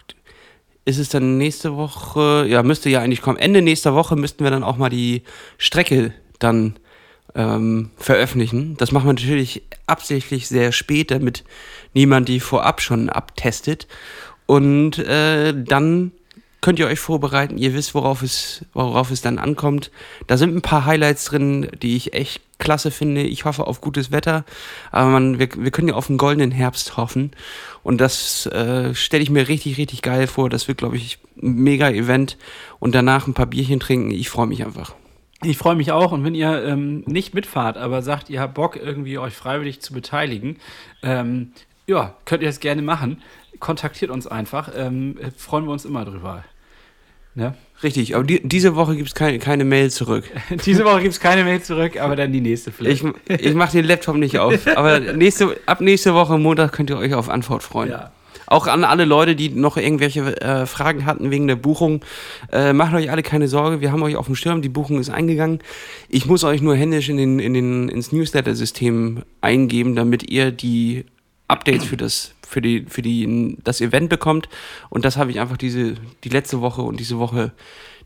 [0.87, 3.39] ist es dann nächste Woche, ja, müsste ja eigentlich kommen.
[3.39, 5.23] Ende nächster Woche müssten wir dann auch mal die
[5.59, 6.77] Strecke dann
[7.35, 8.77] ähm, veröffentlichen.
[8.77, 11.43] Das machen wir natürlich absichtlich sehr spät, damit
[11.93, 13.89] niemand die vorab schon abtestet.
[14.47, 16.13] Und äh, dann
[16.61, 17.59] könnt ihr euch vorbereiten.
[17.59, 19.91] Ihr wisst, worauf es, worauf es dann ankommt.
[20.29, 23.23] Da sind ein paar Highlights drin, die ich echt klasse finde.
[23.23, 24.45] Ich hoffe auf gutes Wetter.
[24.91, 27.33] Aber man, wir, wir können ja auf einen goldenen Herbst hoffen.
[27.83, 30.51] Und das äh, stelle ich mir richtig, richtig geil vor.
[30.51, 32.37] Das wird, glaube ich, ein mega Event.
[32.79, 34.11] Und danach ein paar Bierchen trinken.
[34.11, 34.95] Ich freue mich einfach.
[35.43, 38.75] Ich freue mich auch und wenn ihr ähm, nicht mitfahrt, aber sagt, ihr habt Bock,
[38.75, 40.57] irgendwie euch freiwillig zu beteiligen,
[41.03, 41.53] ähm,
[41.87, 43.23] ja, könnt ihr das gerne machen.
[43.61, 44.71] Kontaktiert uns einfach.
[44.75, 46.43] Ähm, freuen wir uns immer drüber.
[47.37, 47.55] Ne?
[47.83, 50.25] Richtig, aber die, diese Woche gibt es keine, keine Mail zurück.
[50.65, 53.05] diese Woche gibt es keine Mail zurück, aber dann die nächste vielleicht.
[53.29, 54.67] Ich, ich mache den Laptop nicht auf.
[54.75, 57.91] Aber nächste, ab nächste Woche Montag könnt ihr euch auf Antwort freuen.
[57.91, 58.13] Ja.
[58.47, 62.03] Auch an alle Leute, die noch irgendwelche äh, Fragen hatten wegen der Buchung.
[62.51, 65.11] Äh, macht euch alle keine Sorge, wir haben euch auf dem Schirm, die Buchung ist
[65.11, 65.59] eingegangen.
[66.09, 71.05] Ich muss euch nur händisch in den, in den, ins Newsletter-System eingeben, damit ihr die
[71.49, 74.49] Updates für das, für die, für die, das Event bekommt.
[74.91, 75.95] Und das habe ich einfach diese,
[76.25, 77.53] die letzte Woche und diese Woche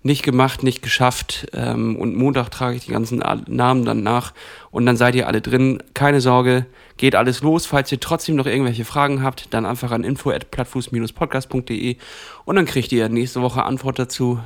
[0.03, 1.49] nicht gemacht, nicht geschafft.
[1.53, 4.33] Ähm, und Montag trage ich die ganzen Namen dann nach
[4.71, 5.83] und dann seid ihr alle drin.
[5.95, 6.67] Keine Sorge,
[6.97, 7.67] geht alles los.
[7.67, 11.97] Falls ihr trotzdem noch irgendwelche Fragen habt, dann einfach an info@plattfuß-podcast.de
[12.45, 14.41] und dann kriegt ihr nächste Woche Antwort dazu.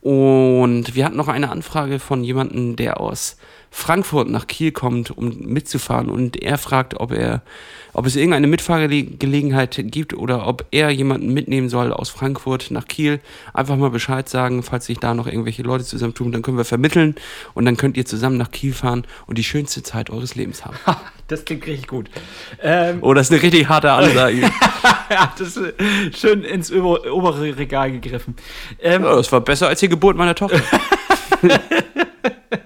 [0.00, 3.38] Und wir hatten noch eine Anfrage von jemandem, der aus
[3.76, 6.08] Frankfurt nach Kiel kommt, um mitzufahren.
[6.08, 7.42] Und er fragt, ob er,
[7.92, 13.20] ob es irgendeine Mitfahrgelegenheit gibt oder ob er jemanden mitnehmen soll aus Frankfurt nach Kiel.
[13.52, 17.16] Einfach mal Bescheid sagen, falls sich da noch irgendwelche Leute zusammentun, dann können wir vermitteln
[17.52, 20.76] und dann könnt ihr zusammen nach Kiel fahren und die schönste Zeit eures Lebens haben.
[21.28, 22.08] Das klingt richtig gut.
[22.62, 24.40] Ähm, oh, das ist eine richtig harte Ansage.
[25.10, 28.36] ja, das ist schön ins obere Regal gegriffen.
[28.80, 30.62] Ähm, ja, das war besser als die Geburt meiner Tochter.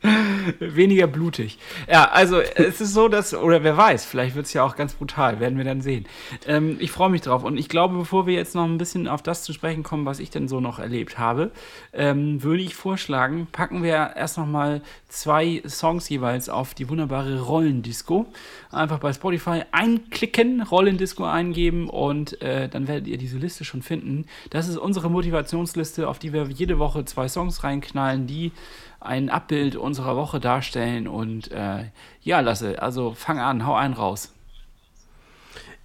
[0.60, 1.58] Weniger blutig.
[1.90, 4.94] Ja, also es ist so, dass, oder wer weiß, vielleicht wird es ja auch ganz
[4.94, 6.06] brutal, werden wir dann sehen.
[6.46, 9.22] Ähm, ich freue mich drauf und ich glaube, bevor wir jetzt noch ein bisschen auf
[9.22, 11.50] das zu sprechen kommen, was ich denn so noch erlebt habe,
[11.92, 17.40] ähm, würde ich vorschlagen, packen wir erst noch mal zwei Songs jeweils auf die wunderbare
[17.40, 18.26] Rollendisco.
[18.70, 24.26] Einfach bei Spotify einklicken, Rollendisco eingeben und äh, dann werdet ihr diese Liste schon finden.
[24.50, 28.52] Das ist unsere Motivationsliste, auf die wir jede Woche zwei Songs reinknallen, die
[29.00, 31.08] ein Abbild unserer Woche darstellen.
[31.08, 31.84] Und äh,
[32.22, 34.32] ja, Lasse, also fang an, hau einen raus.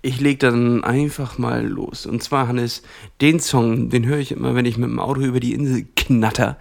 [0.01, 2.05] Ich leg dann einfach mal los.
[2.05, 2.83] Und zwar, Hannes,
[3.21, 6.57] den Song, den höre ich immer, wenn ich mit dem Auto über die Insel knatter.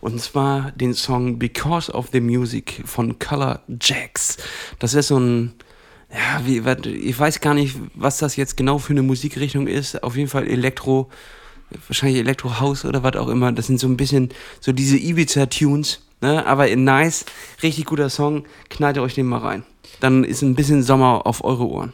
[0.00, 4.38] Und zwar den Song Because of the Music von Color Jacks.
[4.78, 5.54] Das ist so ein,
[6.10, 10.02] ja, wie, ich weiß gar nicht, was das jetzt genau für eine Musikrichtung ist.
[10.02, 11.10] Auf jeden Fall Elektro,
[11.86, 13.52] wahrscheinlich Elektro House oder was auch immer.
[13.52, 16.44] Das sind so ein bisschen so diese Ibiza-Tunes, ne?
[16.46, 17.24] aber in nice,
[17.62, 18.44] richtig guter Song.
[18.70, 19.64] Knallt euch den mal rein.
[20.00, 21.92] Dann ist ein bisschen Sommer auf eure Ohren.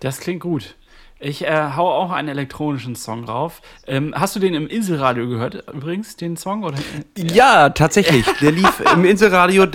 [0.00, 0.76] Das klingt gut.
[1.20, 3.60] Ich äh, hau auch einen elektronischen Song rauf.
[3.88, 6.62] Ähm, hast du den im Inselradio gehört, übrigens, den Song?
[6.62, 6.78] Oder?
[7.16, 8.24] Ja, tatsächlich.
[8.40, 9.66] Der lief im Inselradio.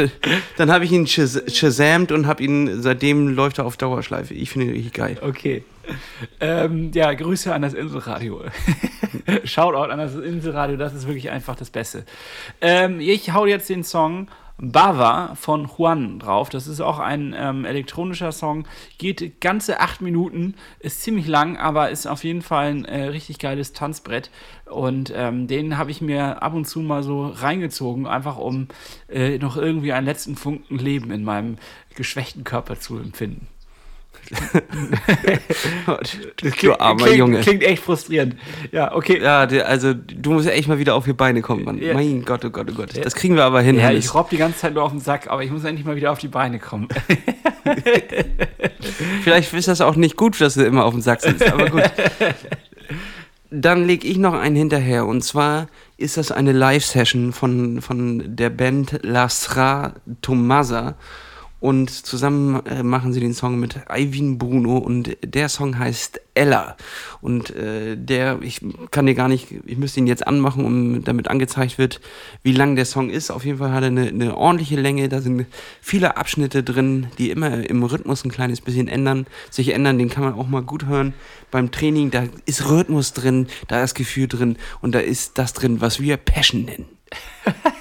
[0.56, 4.34] Dann habe ich ihn shazamt und habe ihn, seitdem läuft er auf Dauerschleife.
[4.34, 5.18] Ich finde ihn richtig geil.
[5.22, 5.66] Okay.
[6.40, 8.44] Ähm, ja, Grüße an das Inselradio.
[9.44, 12.06] Shoutout an das Inselradio, das ist wirklich einfach das Beste.
[12.62, 14.28] Ähm, ich hau jetzt den Song
[14.58, 16.50] Bava von Juan drauf.
[16.50, 18.66] Das ist auch ein ähm, elektronischer Song.
[18.98, 23.40] Geht ganze acht Minuten, ist ziemlich lang, aber ist auf jeden Fall ein äh, richtig
[23.40, 24.30] geiles Tanzbrett.
[24.66, 28.68] Und ähm, den habe ich mir ab und zu mal so reingezogen, einfach um
[29.10, 31.58] äh, noch irgendwie einen letzten Funken Leben in meinem
[31.96, 33.48] geschwächten Körper zu empfinden.
[36.62, 37.42] Du armer klingt, Junge.
[37.42, 38.36] Klingt echt frustrierend.
[38.72, 39.22] Ja, okay.
[39.22, 41.80] Ja, also du musst echt mal wieder auf die Beine kommen, Mann.
[41.80, 41.94] Ja.
[41.94, 42.90] Mein Gott, oh Gott, oh Gott.
[43.04, 43.78] Das kriegen wir aber hin.
[43.78, 44.06] Ja, Hannes.
[44.06, 46.12] ich robb die ganze Zeit nur auf den Sack, aber ich muss endlich mal wieder
[46.12, 46.88] auf die Beine kommen.
[49.24, 51.84] Vielleicht ist das auch nicht gut, dass du immer auf dem Sack sitzt, aber gut.
[53.50, 58.50] Dann lege ich noch einen hinterher und zwar ist das eine Live-Session von, von der
[58.50, 60.96] Band Lasra Tomasa
[61.64, 66.76] und zusammen äh, machen sie den Song mit Ivan Bruno und der Song heißt Ella
[67.22, 68.60] und äh, der, ich
[68.92, 72.02] kann dir gar nicht, ich müsste ihn jetzt anmachen, um damit angezeigt wird,
[72.44, 73.32] wie lang der Song ist.
[73.32, 75.46] Auf jeden Fall hat er eine, eine ordentliche Länge, da sind
[75.80, 80.26] viele Abschnitte drin, die immer im Rhythmus ein kleines bisschen ändern, sich ändern, den kann
[80.26, 81.14] man auch mal gut hören
[81.50, 85.80] beim Training, da ist Rhythmus drin, da ist Gefühl drin und da ist das drin,
[85.80, 86.88] was wir Passion nennen.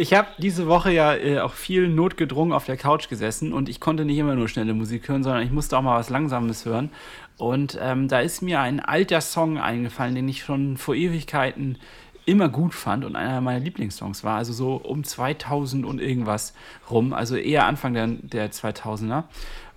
[0.00, 3.80] Ich habe diese Woche ja äh, auch viel notgedrungen auf der Couch gesessen und ich
[3.80, 6.90] konnte nicht immer nur schnelle Musik hören, sondern ich musste auch mal was Langsames hören.
[7.36, 11.78] Und ähm, da ist mir ein alter Song eingefallen, den ich schon vor Ewigkeiten
[12.26, 14.36] immer gut fand und einer meiner Lieblingssongs war.
[14.36, 16.54] Also so um 2000 und irgendwas
[16.88, 19.24] rum, also eher Anfang der, der 2000er.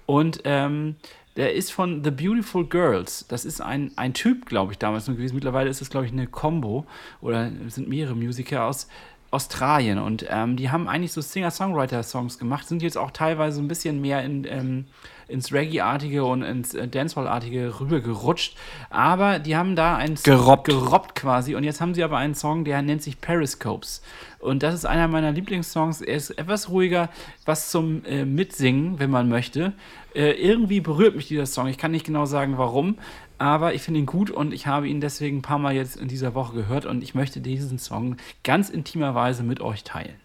[0.05, 0.97] Und ähm,
[1.35, 3.25] der ist von The Beautiful Girls.
[3.27, 5.33] Das ist ein, ein Typ, glaube ich, damals noch gewesen.
[5.33, 6.85] Mittlerweile ist es, glaube ich, eine Combo
[7.21, 8.87] oder sind mehrere Musiker aus
[9.31, 9.97] Australien.
[9.97, 14.23] Und ähm, die haben eigentlich so Singer-Songwriter-Songs gemacht, sind jetzt auch teilweise ein bisschen mehr
[14.23, 14.85] in, ähm,
[15.29, 18.57] ins Reggae-artige und ins äh, Dancehall-artige rübergerutscht.
[18.89, 20.67] Aber die haben da einen gerobbt.
[20.67, 21.55] gerobbt quasi.
[21.55, 24.01] Und jetzt haben sie aber einen Song, der nennt sich Periscopes.
[24.39, 26.01] Und das ist einer meiner Lieblingssongs.
[26.01, 27.09] Er ist etwas ruhiger,
[27.45, 29.73] was zum äh, Mitsingen, wenn man möchte.
[30.13, 31.67] Äh, irgendwie berührt mich dieser Song.
[31.67, 32.97] Ich kann nicht genau sagen, warum,
[33.41, 36.07] aber ich finde ihn gut und ich habe ihn deswegen ein paar Mal jetzt in
[36.07, 40.15] dieser Woche gehört und ich möchte diesen Song ganz intimerweise mit euch teilen.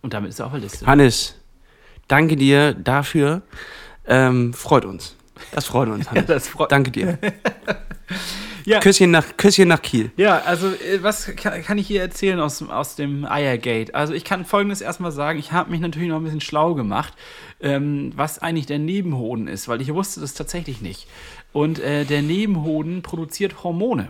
[0.00, 0.86] Und damit ist er auf der Liste.
[0.86, 1.36] Hannes,
[2.08, 3.42] danke dir dafür.
[4.06, 5.16] Ähm, freut uns.
[5.52, 6.28] Das freut uns, Hannes.
[6.28, 7.18] Ja, das freut danke dir.
[8.66, 8.80] Ja.
[8.80, 10.10] Küsschen, nach, Küsschen nach Kiel.
[10.16, 13.94] Ja, also äh, was kann, kann, ich hier erzählen aus, aus dem Eiergate?
[13.94, 17.14] Also ich kann Folgendes erstmal sagen, ich habe mich natürlich noch ein bisschen schlau gemacht,
[17.60, 21.06] ähm, was eigentlich der Nebenhoden ist, weil ich wusste das tatsächlich nicht.
[21.56, 24.08] Und äh, der Nebenhoden produziert Hormone.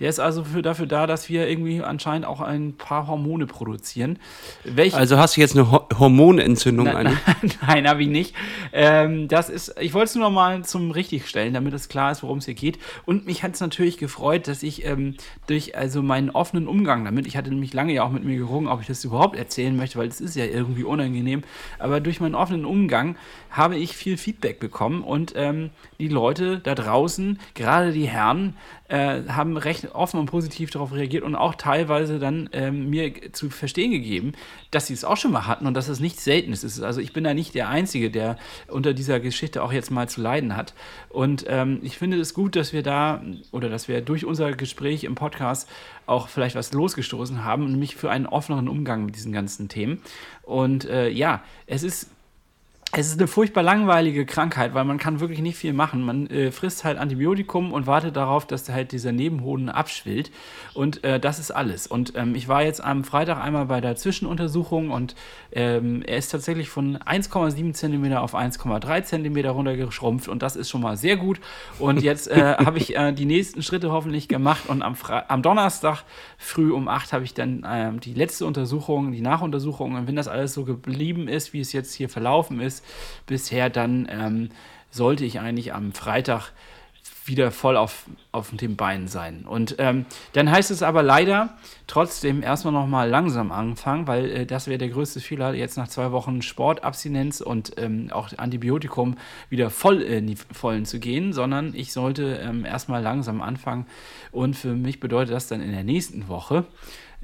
[0.00, 4.18] Der ist also für, dafür da, dass wir irgendwie anscheinend auch ein paar Hormone produzieren.
[4.64, 6.86] Welche also hast du jetzt eine Ho Hormonentzündung?
[6.86, 7.16] Na, nein,
[7.66, 8.34] nein habe ich nicht.
[8.72, 12.22] Ähm, das ist, ich wollte es nur noch mal zum Richtigstellen, damit es klar ist,
[12.22, 12.78] worum es hier geht.
[13.04, 15.14] Und mich hat es natürlich gefreut, dass ich ähm,
[15.46, 18.68] durch also meinen offenen Umgang damit, ich hatte nämlich lange ja auch mit mir gerungen,
[18.68, 21.42] ob ich das überhaupt erzählen möchte, weil es ist ja irgendwie unangenehm,
[21.78, 23.16] aber durch meinen offenen Umgang
[23.50, 28.54] habe ich viel Feedback bekommen und ähm, die Leute da draußen, gerade die Herren,
[28.88, 33.50] äh, haben recht offen und positiv darauf reagiert und auch teilweise dann ähm, mir zu
[33.50, 34.32] verstehen gegeben,
[34.70, 36.80] dass sie es auch schon mal hatten und dass es nichts Seltenes ist.
[36.80, 38.36] Also ich bin da nicht der Einzige, der
[38.68, 40.74] unter dieser Geschichte auch jetzt mal zu leiden hat.
[41.08, 43.22] Und ähm, ich finde es gut, dass wir da
[43.52, 45.68] oder dass wir durch unser Gespräch im Podcast
[46.06, 50.02] auch vielleicht was losgestoßen haben, nämlich für einen offeneren Umgang mit diesen ganzen Themen.
[50.42, 52.10] Und äh, ja, es ist
[52.92, 56.02] es ist eine furchtbar langweilige Krankheit, weil man kann wirklich nicht viel machen.
[56.02, 60.30] Man äh, frisst halt Antibiotikum und wartet darauf, dass halt dieser Nebenhoden abschwillt.
[60.72, 61.86] Und äh, das ist alles.
[61.86, 65.14] Und ähm, ich war jetzt am Freitag einmal bei der Zwischenuntersuchung und
[65.52, 70.28] ähm, er ist tatsächlich von 1,7 cm auf 1,3 cm runtergeschrumpft.
[70.28, 71.40] Und das ist schon mal sehr gut.
[71.78, 74.68] Und jetzt äh, habe ich äh, die nächsten Schritte hoffentlich gemacht.
[74.68, 74.96] Und am,
[75.28, 76.04] am Donnerstag
[76.38, 79.96] früh um 8 habe ich dann ähm, die letzte Untersuchung, die Nachuntersuchung.
[79.96, 82.75] Und wenn das alles so geblieben ist, wie es jetzt hier verlaufen ist,
[83.26, 84.50] bisher, dann ähm,
[84.90, 86.52] sollte ich eigentlich am Freitag
[87.26, 89.44] wieder voll auf, auf den Beinen sein.
[89.46, 91.56] Und ähm, dann heißt es aber leider
[91.86, 96.12] trotzdem erstmal nochmal langsam anfangen, weil äh, das wäre der größte Fehler, jetzt nach zwei
[96.12, 99.16] Wochen Sportabstinenz und ähm, auch Antibiotikum
[99.50, 103.86] wieder voll in die Vollen zu gehen, sondern ich sollte ähm, erstmal langsam anfangen.
[104.30, 106.64] Und für mich bedeutet das dann in der nächsten Woche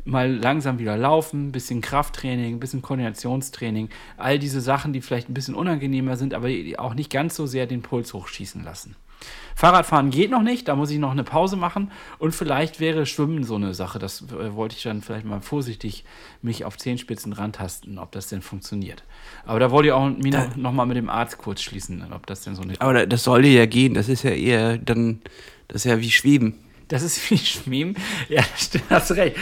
[0.04, 5.28] mal langsam wieder laufen, ein bisschen Krafttraining, ein bisschen Koordinationstraining, all diese Sachen, die vielleicht
[5.28, 8.96] ein bisschen unangenehmer sind, aber auch nicht ganz so sehr den Puls hochschießen lassen.
[9.54, 13.44] Fahrradfahren geht noch nicht, da muss ich noch eine Pause machen und vielleicht wäre Schwimmen
[13.44, 13.98] so eine Sache.
[13.98, 16.04] Das äh, wollte ich dann vielleicht mal vorsichtig
[16.40, 19.04] mich auf Zehenspitzen rantasten, ob das denn funktioniert.
[19.44, 22.42] Aber da wollte ich auch mich noch, mal mit dem Arzt kurz schließen, ob das
[22.42, 22.80] denn so eine.
[22.80, 25.22] Aber das sollte ja gehen, das ist ja eher dann,
[25.68, 26.58] das ist ja wie Schweben.
[26.92, 27.94] Das ist wie Schweben.
[28.28, 28.42] Ja,
[28.90, 29.34] hast du recht.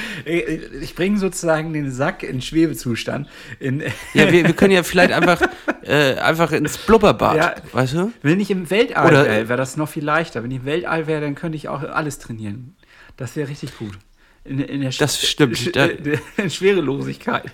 [0.80, 3.28] Ich bringe sozusagen den Sack in Schwebezustand.
[3.58, 3.80] In
[4.14, 5.42] ja, wir, wir, können ja vielleicht einfach,
[5.82, 8.12] äh, einfach ins Blubberbad, ja, weißt du?
[8.22, 10.44] Wenn ich im Weltall wäre, wäre das noch viel leichter.
[10.44, 12.76] Wenn ich im Weltall wäre, dann könnte ich auch alles trainieren.
[13.16, 13.98] Das wäre richtig gut.
[14.44, 15.58] In, in der das stimmt.
[15.58, 15.72] Sch
[16.36, 17.50] in Schwerelosigkeit.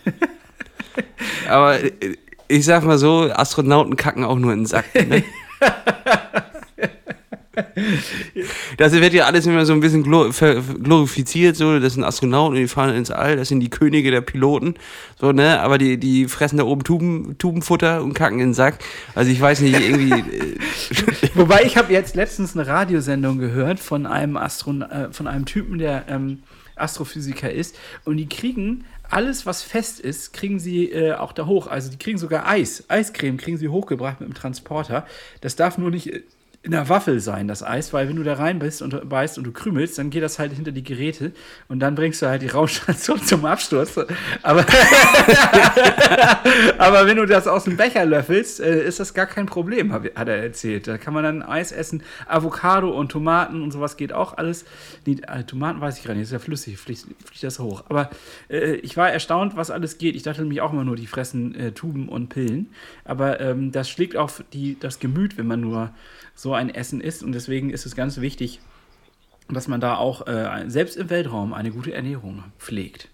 [1.48, 2.16] Aber äh,
[2.48, 4.94] ich sag mal so, Astronauten kacken auch nur in den Sack.
[4.94, 5.24] Ne?
[8.76, 12.68] Das wird ja alles immer so ein bisschen glorifiziert, so, das sind Astronauten und die
[12.68, 14.74] fahren ins All, das sind die Könige der Piloten,
[15.18, 18.78] so, ne, aber die, die fressen da oben Tuben, Tubenfutter und kacken in den Sack.
[19.14, 20.12] Also ich weiß nicht, irgendwie.
[20.12, 20.56] Äh,
[21.34, 25.78] Wobei ich habe jetzt letztens eine Radiosendung gehört von einem Astron äh, von einem Typen,
[25.78, 26.42] der ähm,
[26.76, 31.68] Astrophysiker ist, und die kriegen alles, was fest ist, kriegen sie äh, auch da hoch.
[31.68, 35.06] Also die kriegen sogar Eis, Eiscreme kriegen sie hochgebracht mit dem Transporter.
[35.40, 36.12] Das darf nur nicht
[36.66, 39.44] in der Waffel sein, das Eis, weil wenn du da rein bist und beißt und
[39.44, 41.30] du krümelst, dann geht das halt hinter die Geräte
[41.68, 43.96] und dann bringst du halt die Raumstation zum Absturz.
[44.42, 44.66] Aber,
[46.78, 50.28] aber wenn du das aus dem Becher löffelst, äh, ist das gar kein Problem, hat
[50.28, 50.88] er erzählt.
[50.88, 54.64] Da kann man dann Eis essen, Avocado und Tomaten und sowas geht auch alles.
[55.06, 57.84] Nee, äh, Tomaten weiß ich gerade nicht, ist ja flüssig, fliegt, fliegt das hoch.
[57.88, 58.10] Aber
[58.50, 60.16] äh, ich war erstaunt, was alles geht.
[60.16, 62.70] Ich dachte nämlich auch immer nur, die fressen äh, Tuben und Pillen.
[63.04, 65.92] Aber ähm, das schlägt auf die, das Gemüt, wenn man nur
[66.34, 67.22] so ein Essen isst.
[67.22, 68.60] Und deswegen ist es ganz wichtig,
[69.48, 73.08] dass man da auch äh, selbst im Weltraum eine gute Ernährung pflegt.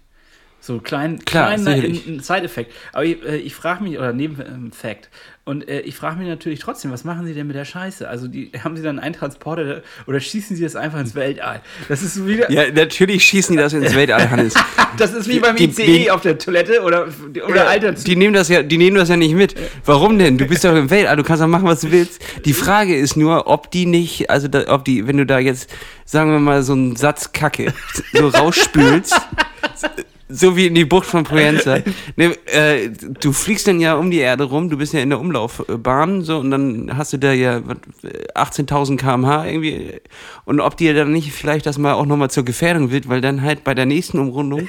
[0.65, 2.71] So klein, Klar, kleiner Side-Effekt.
[2.93, 5.09] Aber ich, äh, ich frage mich, oder Nebenfact,
[5.43, 8.07] und äh, ich frage mich natürlich trotzdem, was machen Sie denn mit der Scheiße?
[8.07, 11.59] Also die, haben Sie dann einen Transporter oder schießen Sie das einfach ins Weltall?
[11.89, 12.49] Das ist so wieder.
[12.49, 14.53] Ja, natürlich schießen die das ins Weltall, Hannes.
[14.97, 17.07] Das ist wie beim Die- ICE die- auf der Toilette oder,
[17.47, 17.91] oder Ja, Alter.
[17.93, 19.55] die nehmen das ja, die nehmen das ja nicht mit.
[19.83, 20.37] Warum denn?
[20.37, 22.21] Du bist doch im Weltall, du kannst doch machen, was du willst.
[22.45, 25.69] Die Frage ist nur, ob die nicht, also da, ob die, wenn du da jetzt,
[26.05, 27.73] sagen wir mal, so einen Satz Kacke
[28.13, 29.13] so rausspülst,
[30.29, 31.79] so wie in die Bucht von Provenza.
[32.15, 35.19] Ne, äh, du fliegst dann ja um die Erde rum, du bist ja in der
[35.19, 40.01] Umlaufbahn, so, und dann hast du da ja was, äh, 18.000 km/h irgendwie.
[40.45, 43.41] Und ob dir dann nicht vielleicht das mal auch nochmal zur Gefährdung wird, weil dann
[43.41, 44.67] halt bei der nächsten Umrundung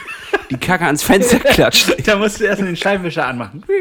[0.50, 1.94] die Kacke ans Fenster klatscht.
[2.07, 3.62] Da musst du erst den Scheinwischer anmachen.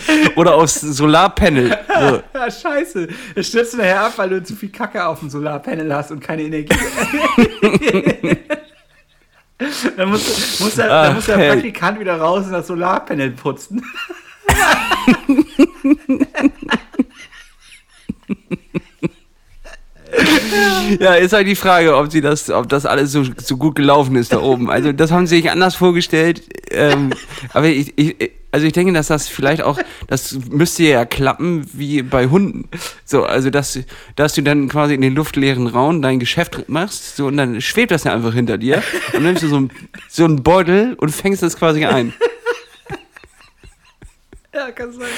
[0.36, 1.76] Oder aufs Solarpanel.
[1.88, 2.22] So.
[2.34, 3.08] Ja, scheiße.
[3.34, 6.42] Es stürzt nachher ab, weil du zu viel Kacke auf dem Solarpanel hast und keine
[6.42, 6.74] Energie.
[9.96, 11.52] dann muss, muss, der, dann Ach, muss der hey.
[11.52, 13.82] Praktikant wieder raus und das Solarpanel putzen.
[20.98, 24.16] Ja, ist halt die Frage, ob sie das, ob das alles so, so gut gelaufen
[24.16, 24.70] ist da oben.
[24.70, 26.42] Also das haben sie sich anders vorgestellt.
[26.70, 27.12] Ähm,
[27.52, 32.02] aber ich, ich, also ich denke, dass das vielleicht auch, das müsste ja klappen wie
[32.02, 32.68] bei Hunden.
[33.04, 33.78] So, also dass,
[34.14, 37.90] dass du dann quasi in den luftleeren Raum dein Geschäft machst, so und dann schwebt
[37.90, 38.82] das ja einfach hinter dir.
[39.14, 39.70] Und nimmst du so, ein,
[40.08, 42.12] so einen Beutel und fängst das quasi ein.
[44.54, 45.08] Ja, kann sein.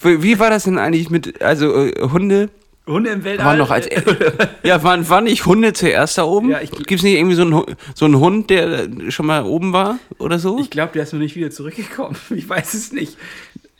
[0.00, 2.50] Wie war das denn eigentlich mit, also äh, Hunde?
[2.86, 3.46] Hunde im Weltall.
[3.46, 3.88] Waren noch als
[4.64, 6.50] ja, waren, waren nicht Hunde zuerst da oben?
[6.50, 7.62] Ja, ich- Gibt's nicht irgendwie so einen,
[7.94, 10.58] so einen Hund, der schon mal oben war oder so?
[10.58, 12.16] Ich glaube, der ist noch nicht wieder zurückgekommen.
[12.30, 13.16] Ich weiß es nicht.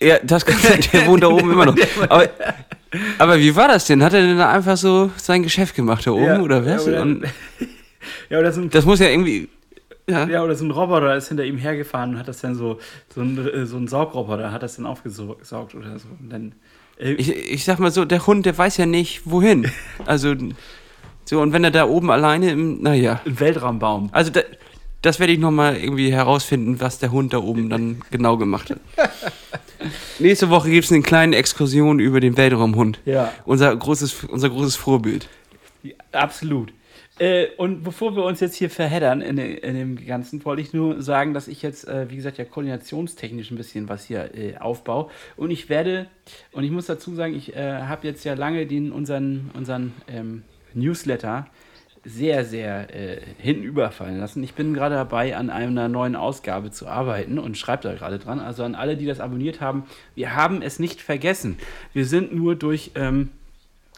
[0.01, 1.77] ja, das kann sein, der wohnt da oben immer noch.
[2.09, 2.29] Aber,
[3.19, 4.03] aber wie war das denn?
[4.05, 6.85] Hat er denn da einfach so sein Geschäft gemacht da oben Ja, oder was?
[6.87, 7.17] ja, oder-
[8.29, 9.49] Ja, oder so ein, das muss ja irgendwie.
[10.09, 10.27] Ja.
[10.27, 12.79] ja, oder so ein Roboter ist hinter ihm hergefahren und hat das dann so,
[13.15, 16.09] so ein, äh, so ein Saugroboter hat das dann aufgesaugt oder so.
[16.21, 16.53] Und dann,
[16.99, 19.71] Ich, ich sag mal so, der Hund, der weiß ja nicht, wohin.
[20.07, 20.35] Also,
[21.25, 23.21] so, und wenn er da oben alleine im, naja.
[23.25, 24.09] ein Weltraumbaum.
[24.13, 24.41] Also, da,
[25.03, 28.79] das werde ich nochmal irgendwie herausfinden, was der Hund da oben dann genau gemacht hat.
[30.19, 33.01] Nächste Woche gibt es eine kleine Exkursion über den Weltraumhund.
[33.05, 33.33] Ja.
[33.45, 35.29] Unser großes, unser großes Vorbild.
[36.13, 36.73] Absolut.
[37.19, 41.03] Äh, und bevor wir uns jetzt hier verheddern in, in dem Ganzen, wollte ich nur
[41.03, 45.11] sagen, dass ich jetzt, äh, wie gesagt, ja koordinationstechnisch ein bisschen was hier äh, aufbaue.
[45.37, 46.07] Und ich werde,
[46.53, 50.43] und ich muss dazu sagen, ich äh, habe jetzt ja lange den, unseren, unseren ähm,
[50.73, 51.47] Newsletter
[52.05, 54.43] sehr, sehr äh, hinten überfallen lassen.
[54.43, 58.41] Ich bin gerade dabei, an einer neuen Ausgabe zu arbeiten und schreibe da gerade dran.
[58.41, 59.85] Also an alle, die das abonniert haben,
[60.15, 61.59] wir haben es nicht vergessen.
[61.93, 62.93] Wir sind nur durch...
[62.95, 63.31] Ähm,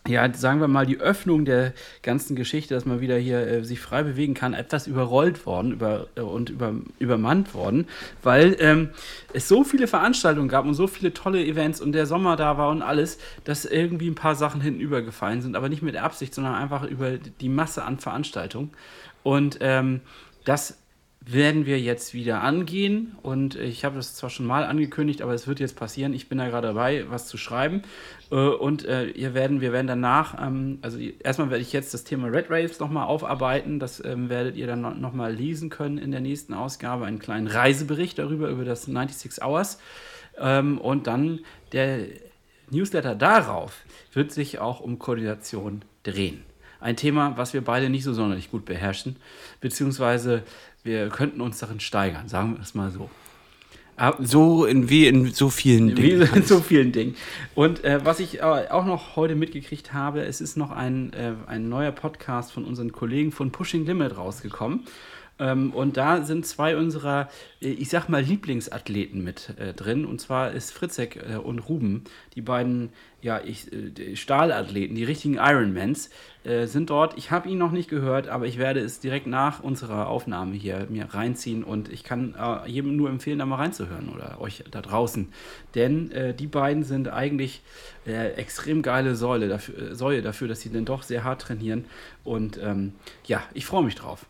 [0.06, 3.80] ja, sagen wir mal, die Öffnung der ganzen Geschichte, dass man wieder hier äh, sich
[3.80, 7.86] frei bewegen kann, etwas überrollt worden über, äh, und über, übermannt worden,
[8.22, 8.90] weil ähm,
[9.32, 12.68] es so viele Veranstaltungen gab und so viele tolle Events und der Sommer da war
[12.68, 16.54] und alles, dass irgendwie ein paar Sachen hinten übergefallen sind, aber nicht mit Absicht, sondern
[16.54, 18.72] einfach über die Masse an Veranstaltungen.
[19.22, 20.02] Und ähm,
[20.44, 20.83] das
[21.26, 25.46] werden wir jetzt wieder angehen und ich habe das zwar schon mal angekündigt, aber es
[25.46, 26.12] wird jetzt passieren.
[26.12, 27.82] Ich bin da gerade dabei, was zu schreiben
[28.30, 32.04] Äh, und äh, ihr werden, wir werden danach, ähm, also erstmal werde ich jetzt das
[32.04, 33.78] Thema Red Raves nochmal aufarbeiten.
[33.78, 37.46] Das ähm, werdet ihr dann noch- nochmal lesen können in der nächsten Ausgabe, einen kleinen
[37.46, 39.78] Reisebericht darüber, über das 96 Hours.
[40.38, 41.40] Ähm, und dann
[41.72, 42.06] der
[42.70, 46.42] Newsletter darauf wird sich auch um Koordination drehen.
[46.84, 49.16] Ein Thema, was wir beide nicht so sonderlich gut beherrschen,
[49.62, 50.42] beziehungsweise
[50.82, 53.08] wir könnten uns darin steigern, sagen wir es mal so.
[53.96, 56.28] Aber So in, wie in so vielen wie Dingen.
[56.34, 57.16] in so vielen Dingen.
[57.54, 61.32] Und äh, was ich äh, auch noch heute mitgekriegt habe, es ist noch ein, äh,
[61.46, 64.80] ein neuer Podcast von unseren Kollegen von Pushing Limit rausgekommen.
[65.38, 67.28] Ähm, und da sind zwei unserer,
[67.60, 70.04] äh, ich sag mal, Lieblingsathleten mit äh, drin.
[70.04, 72.04] Und zwar ist Fritzek äh, und Ruben,
[72.34, 73.70] die beiden ja, ich,
[74.20, 76.10] Stahlathleten, die richtigen Ironmans,
[76.66, 77.16] sind dort.
[77.16, 80.88] Ich habe ihn noch nicht gehört, aber ich werde es direkt nach unserer Aufnahme hier
[80.90, 82.34] mir reinziehen und ich kann
[82.66, 85.32] jedem nur empfehlen, da mal reinzuhören oder euch da draußen.
[85.74, 87.62] Denn die beiden sind eigentlich
[88.04, 91.86] extrem geile Säule dafür, Säule dafür, dass sie dann doch sehr hart trainieren.
[92.24, 92.92] Und ähm,
[93.24, 94.26] ja, ich freue mich drauf.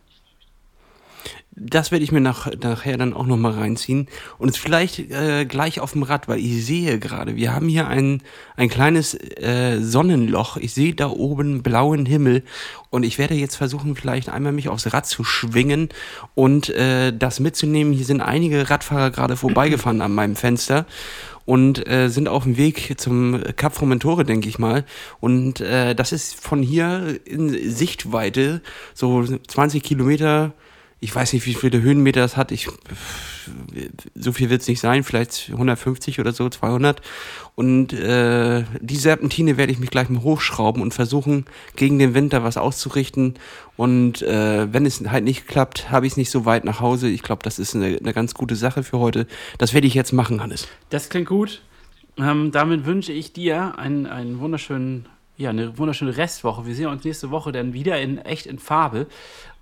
[1.56, 4.08] Das werde ich mir nach, nachher dann auch nochmal reinziehen.
[4.38, 8.22] Und vielleicht äh, gleich auf dem Rad, weil ich sehe gerade, wir haben hier ein,
[8.56, 10.56] ein kleines äh, Sonnenloch.
[10.56, 12.42] Ich sehe da oben blauen Himmel.
[12.90, 15.90] Und ich werde jetzt versuchen, vielleicht einmal mich aufs Rad zu schwingen
[16.34, 17.92] und äh, das mitzunehmen.
[17.92, 20.86] Hier sind einige Radfahrer gerade vorbeigefahren an meinem Fenster
[21.44, 24.84] und äh, sind auf dem Weg zum Cap Formentore, denke ich mal.
[25.20, 28.62] Und äh, das ist von hier in Sichtweite
[28.94, 30.54] so 20 Kilometer
[31.04, 32.50] ich weiß nicht, wie viele Höhenmeter das hat.
[32.50, 32.66] Ich,
[34.14, 37.02] so viel wird es nicht sein, vielleicht 150 oder so, 200.
[37.54, 41.44] Und äh, die Serpentine werde ich mich gleich mal hochschrauben und versuchen,
[41.76, 43.34] gegen den Winter was auszurichten.
[43.76, 47.08] Und äh, wenn es halt nicht klappt, habe ich es nicht so weit nach Hause.
[47.10, 49.26] Ich glaube, das ist eine, eine ganz gute Sache für heute.
[49.58, 50.66] Das werde ich jetzt machen, Hannes.
[50.88, 51.60] Das klingt gut.
[52.16, 55.06] Ähm, damit wünsche ich dir einen, einen wunderschönen
[55.36, 56.66] ja, eine wunderschöne Restwoche.
[56.66, 59.06] Wir sehen uns nächste Woche dann wieder in echt in Farbe.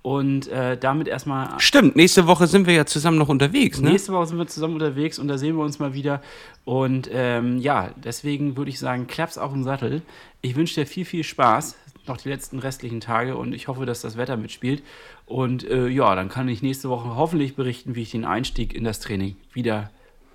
[0.01, 1.57] Und äh, damit erstmal.
[1.59, 3.91] Stimmt, nächste Woche sind wir ja zusammen noch unterwegs, ne?
[3.91, 6.21] Nächste Woche sind wir zusammen unterwegs und da sehen wir uns mal wieder.
[6.65, 10.01] Und ähm, ja, deswegen würde ich sagen, klapp's auf dem Sattel.
[10.41, 14.01] Ich wünsche dir viel, viel Spaß noch die letzten restlichen Tage und ich hoffe, dass
[14.01, 14.83] das Wetter mitspielt.
[15.25, 18.83] Und äh, ja, dann kann ich nächste Woche hoffentlich berichten, wie ich den Einstieg in
[18.83, 19.89] das Training wieder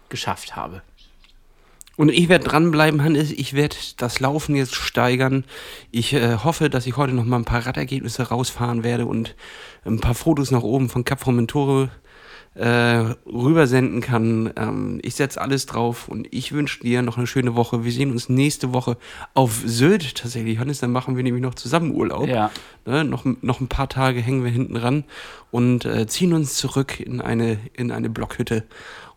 [0.08, 0.82] geschafft habe.
[1.98, 3.32] Und ich werde dranbleiben, Hannes.
[3.32, 5.44] Ich werde das Laufen jetzt steigern.
[5.90, 9.34] Ich äh, hoffe, dass ich heute noch mal ein paar Radergebnisse rausfahren werde und
[9.84, 11.90] ein paar Fotos nach oben von Cap Formentore
[12.54, 14.52] äh, rübersenden kann.
[14.54, 17.82] Ähm, ich setze alles drauf und ich wünsche dir noch eine schöne Woche.
[17.82, 18.96] Wir sehen uns nächste Woche
[19.34, 20.78] auf Sylt tatsächlich, Hannes.
[20.78, 22.28] Dann machen wir nämlich noch zusammen Urlaub.
[22.28, 22.52] Ja.
[22.86, 23.02] Ne?
[23.02, 25.02] Noch, noch ein paar Tage hängen wir hinten ran
[25.50, 28.62] und äh, ziehen uns zurück in eine, in eine Blockhütte.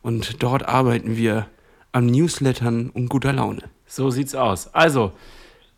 [0.01, 1.45] Und dort arbeiten wir
[1.91, 3.63] an Newslettern und guter Laune.
[3.85, 4.73] So sieht's aus.
[4.73, 5.13] Also,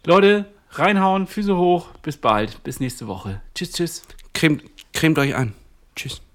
[0.06, 3.42] Leute, reinhauen, Füße hoch, bis bald, bis nächste Woche.
[3.56, 4.04] Tschüss, tschüss.
[4.34, 5.54] Cremt, cremt euch ein.
[5.96, 6.14] Tschüss.
[6.14, 6.33] Tschüss.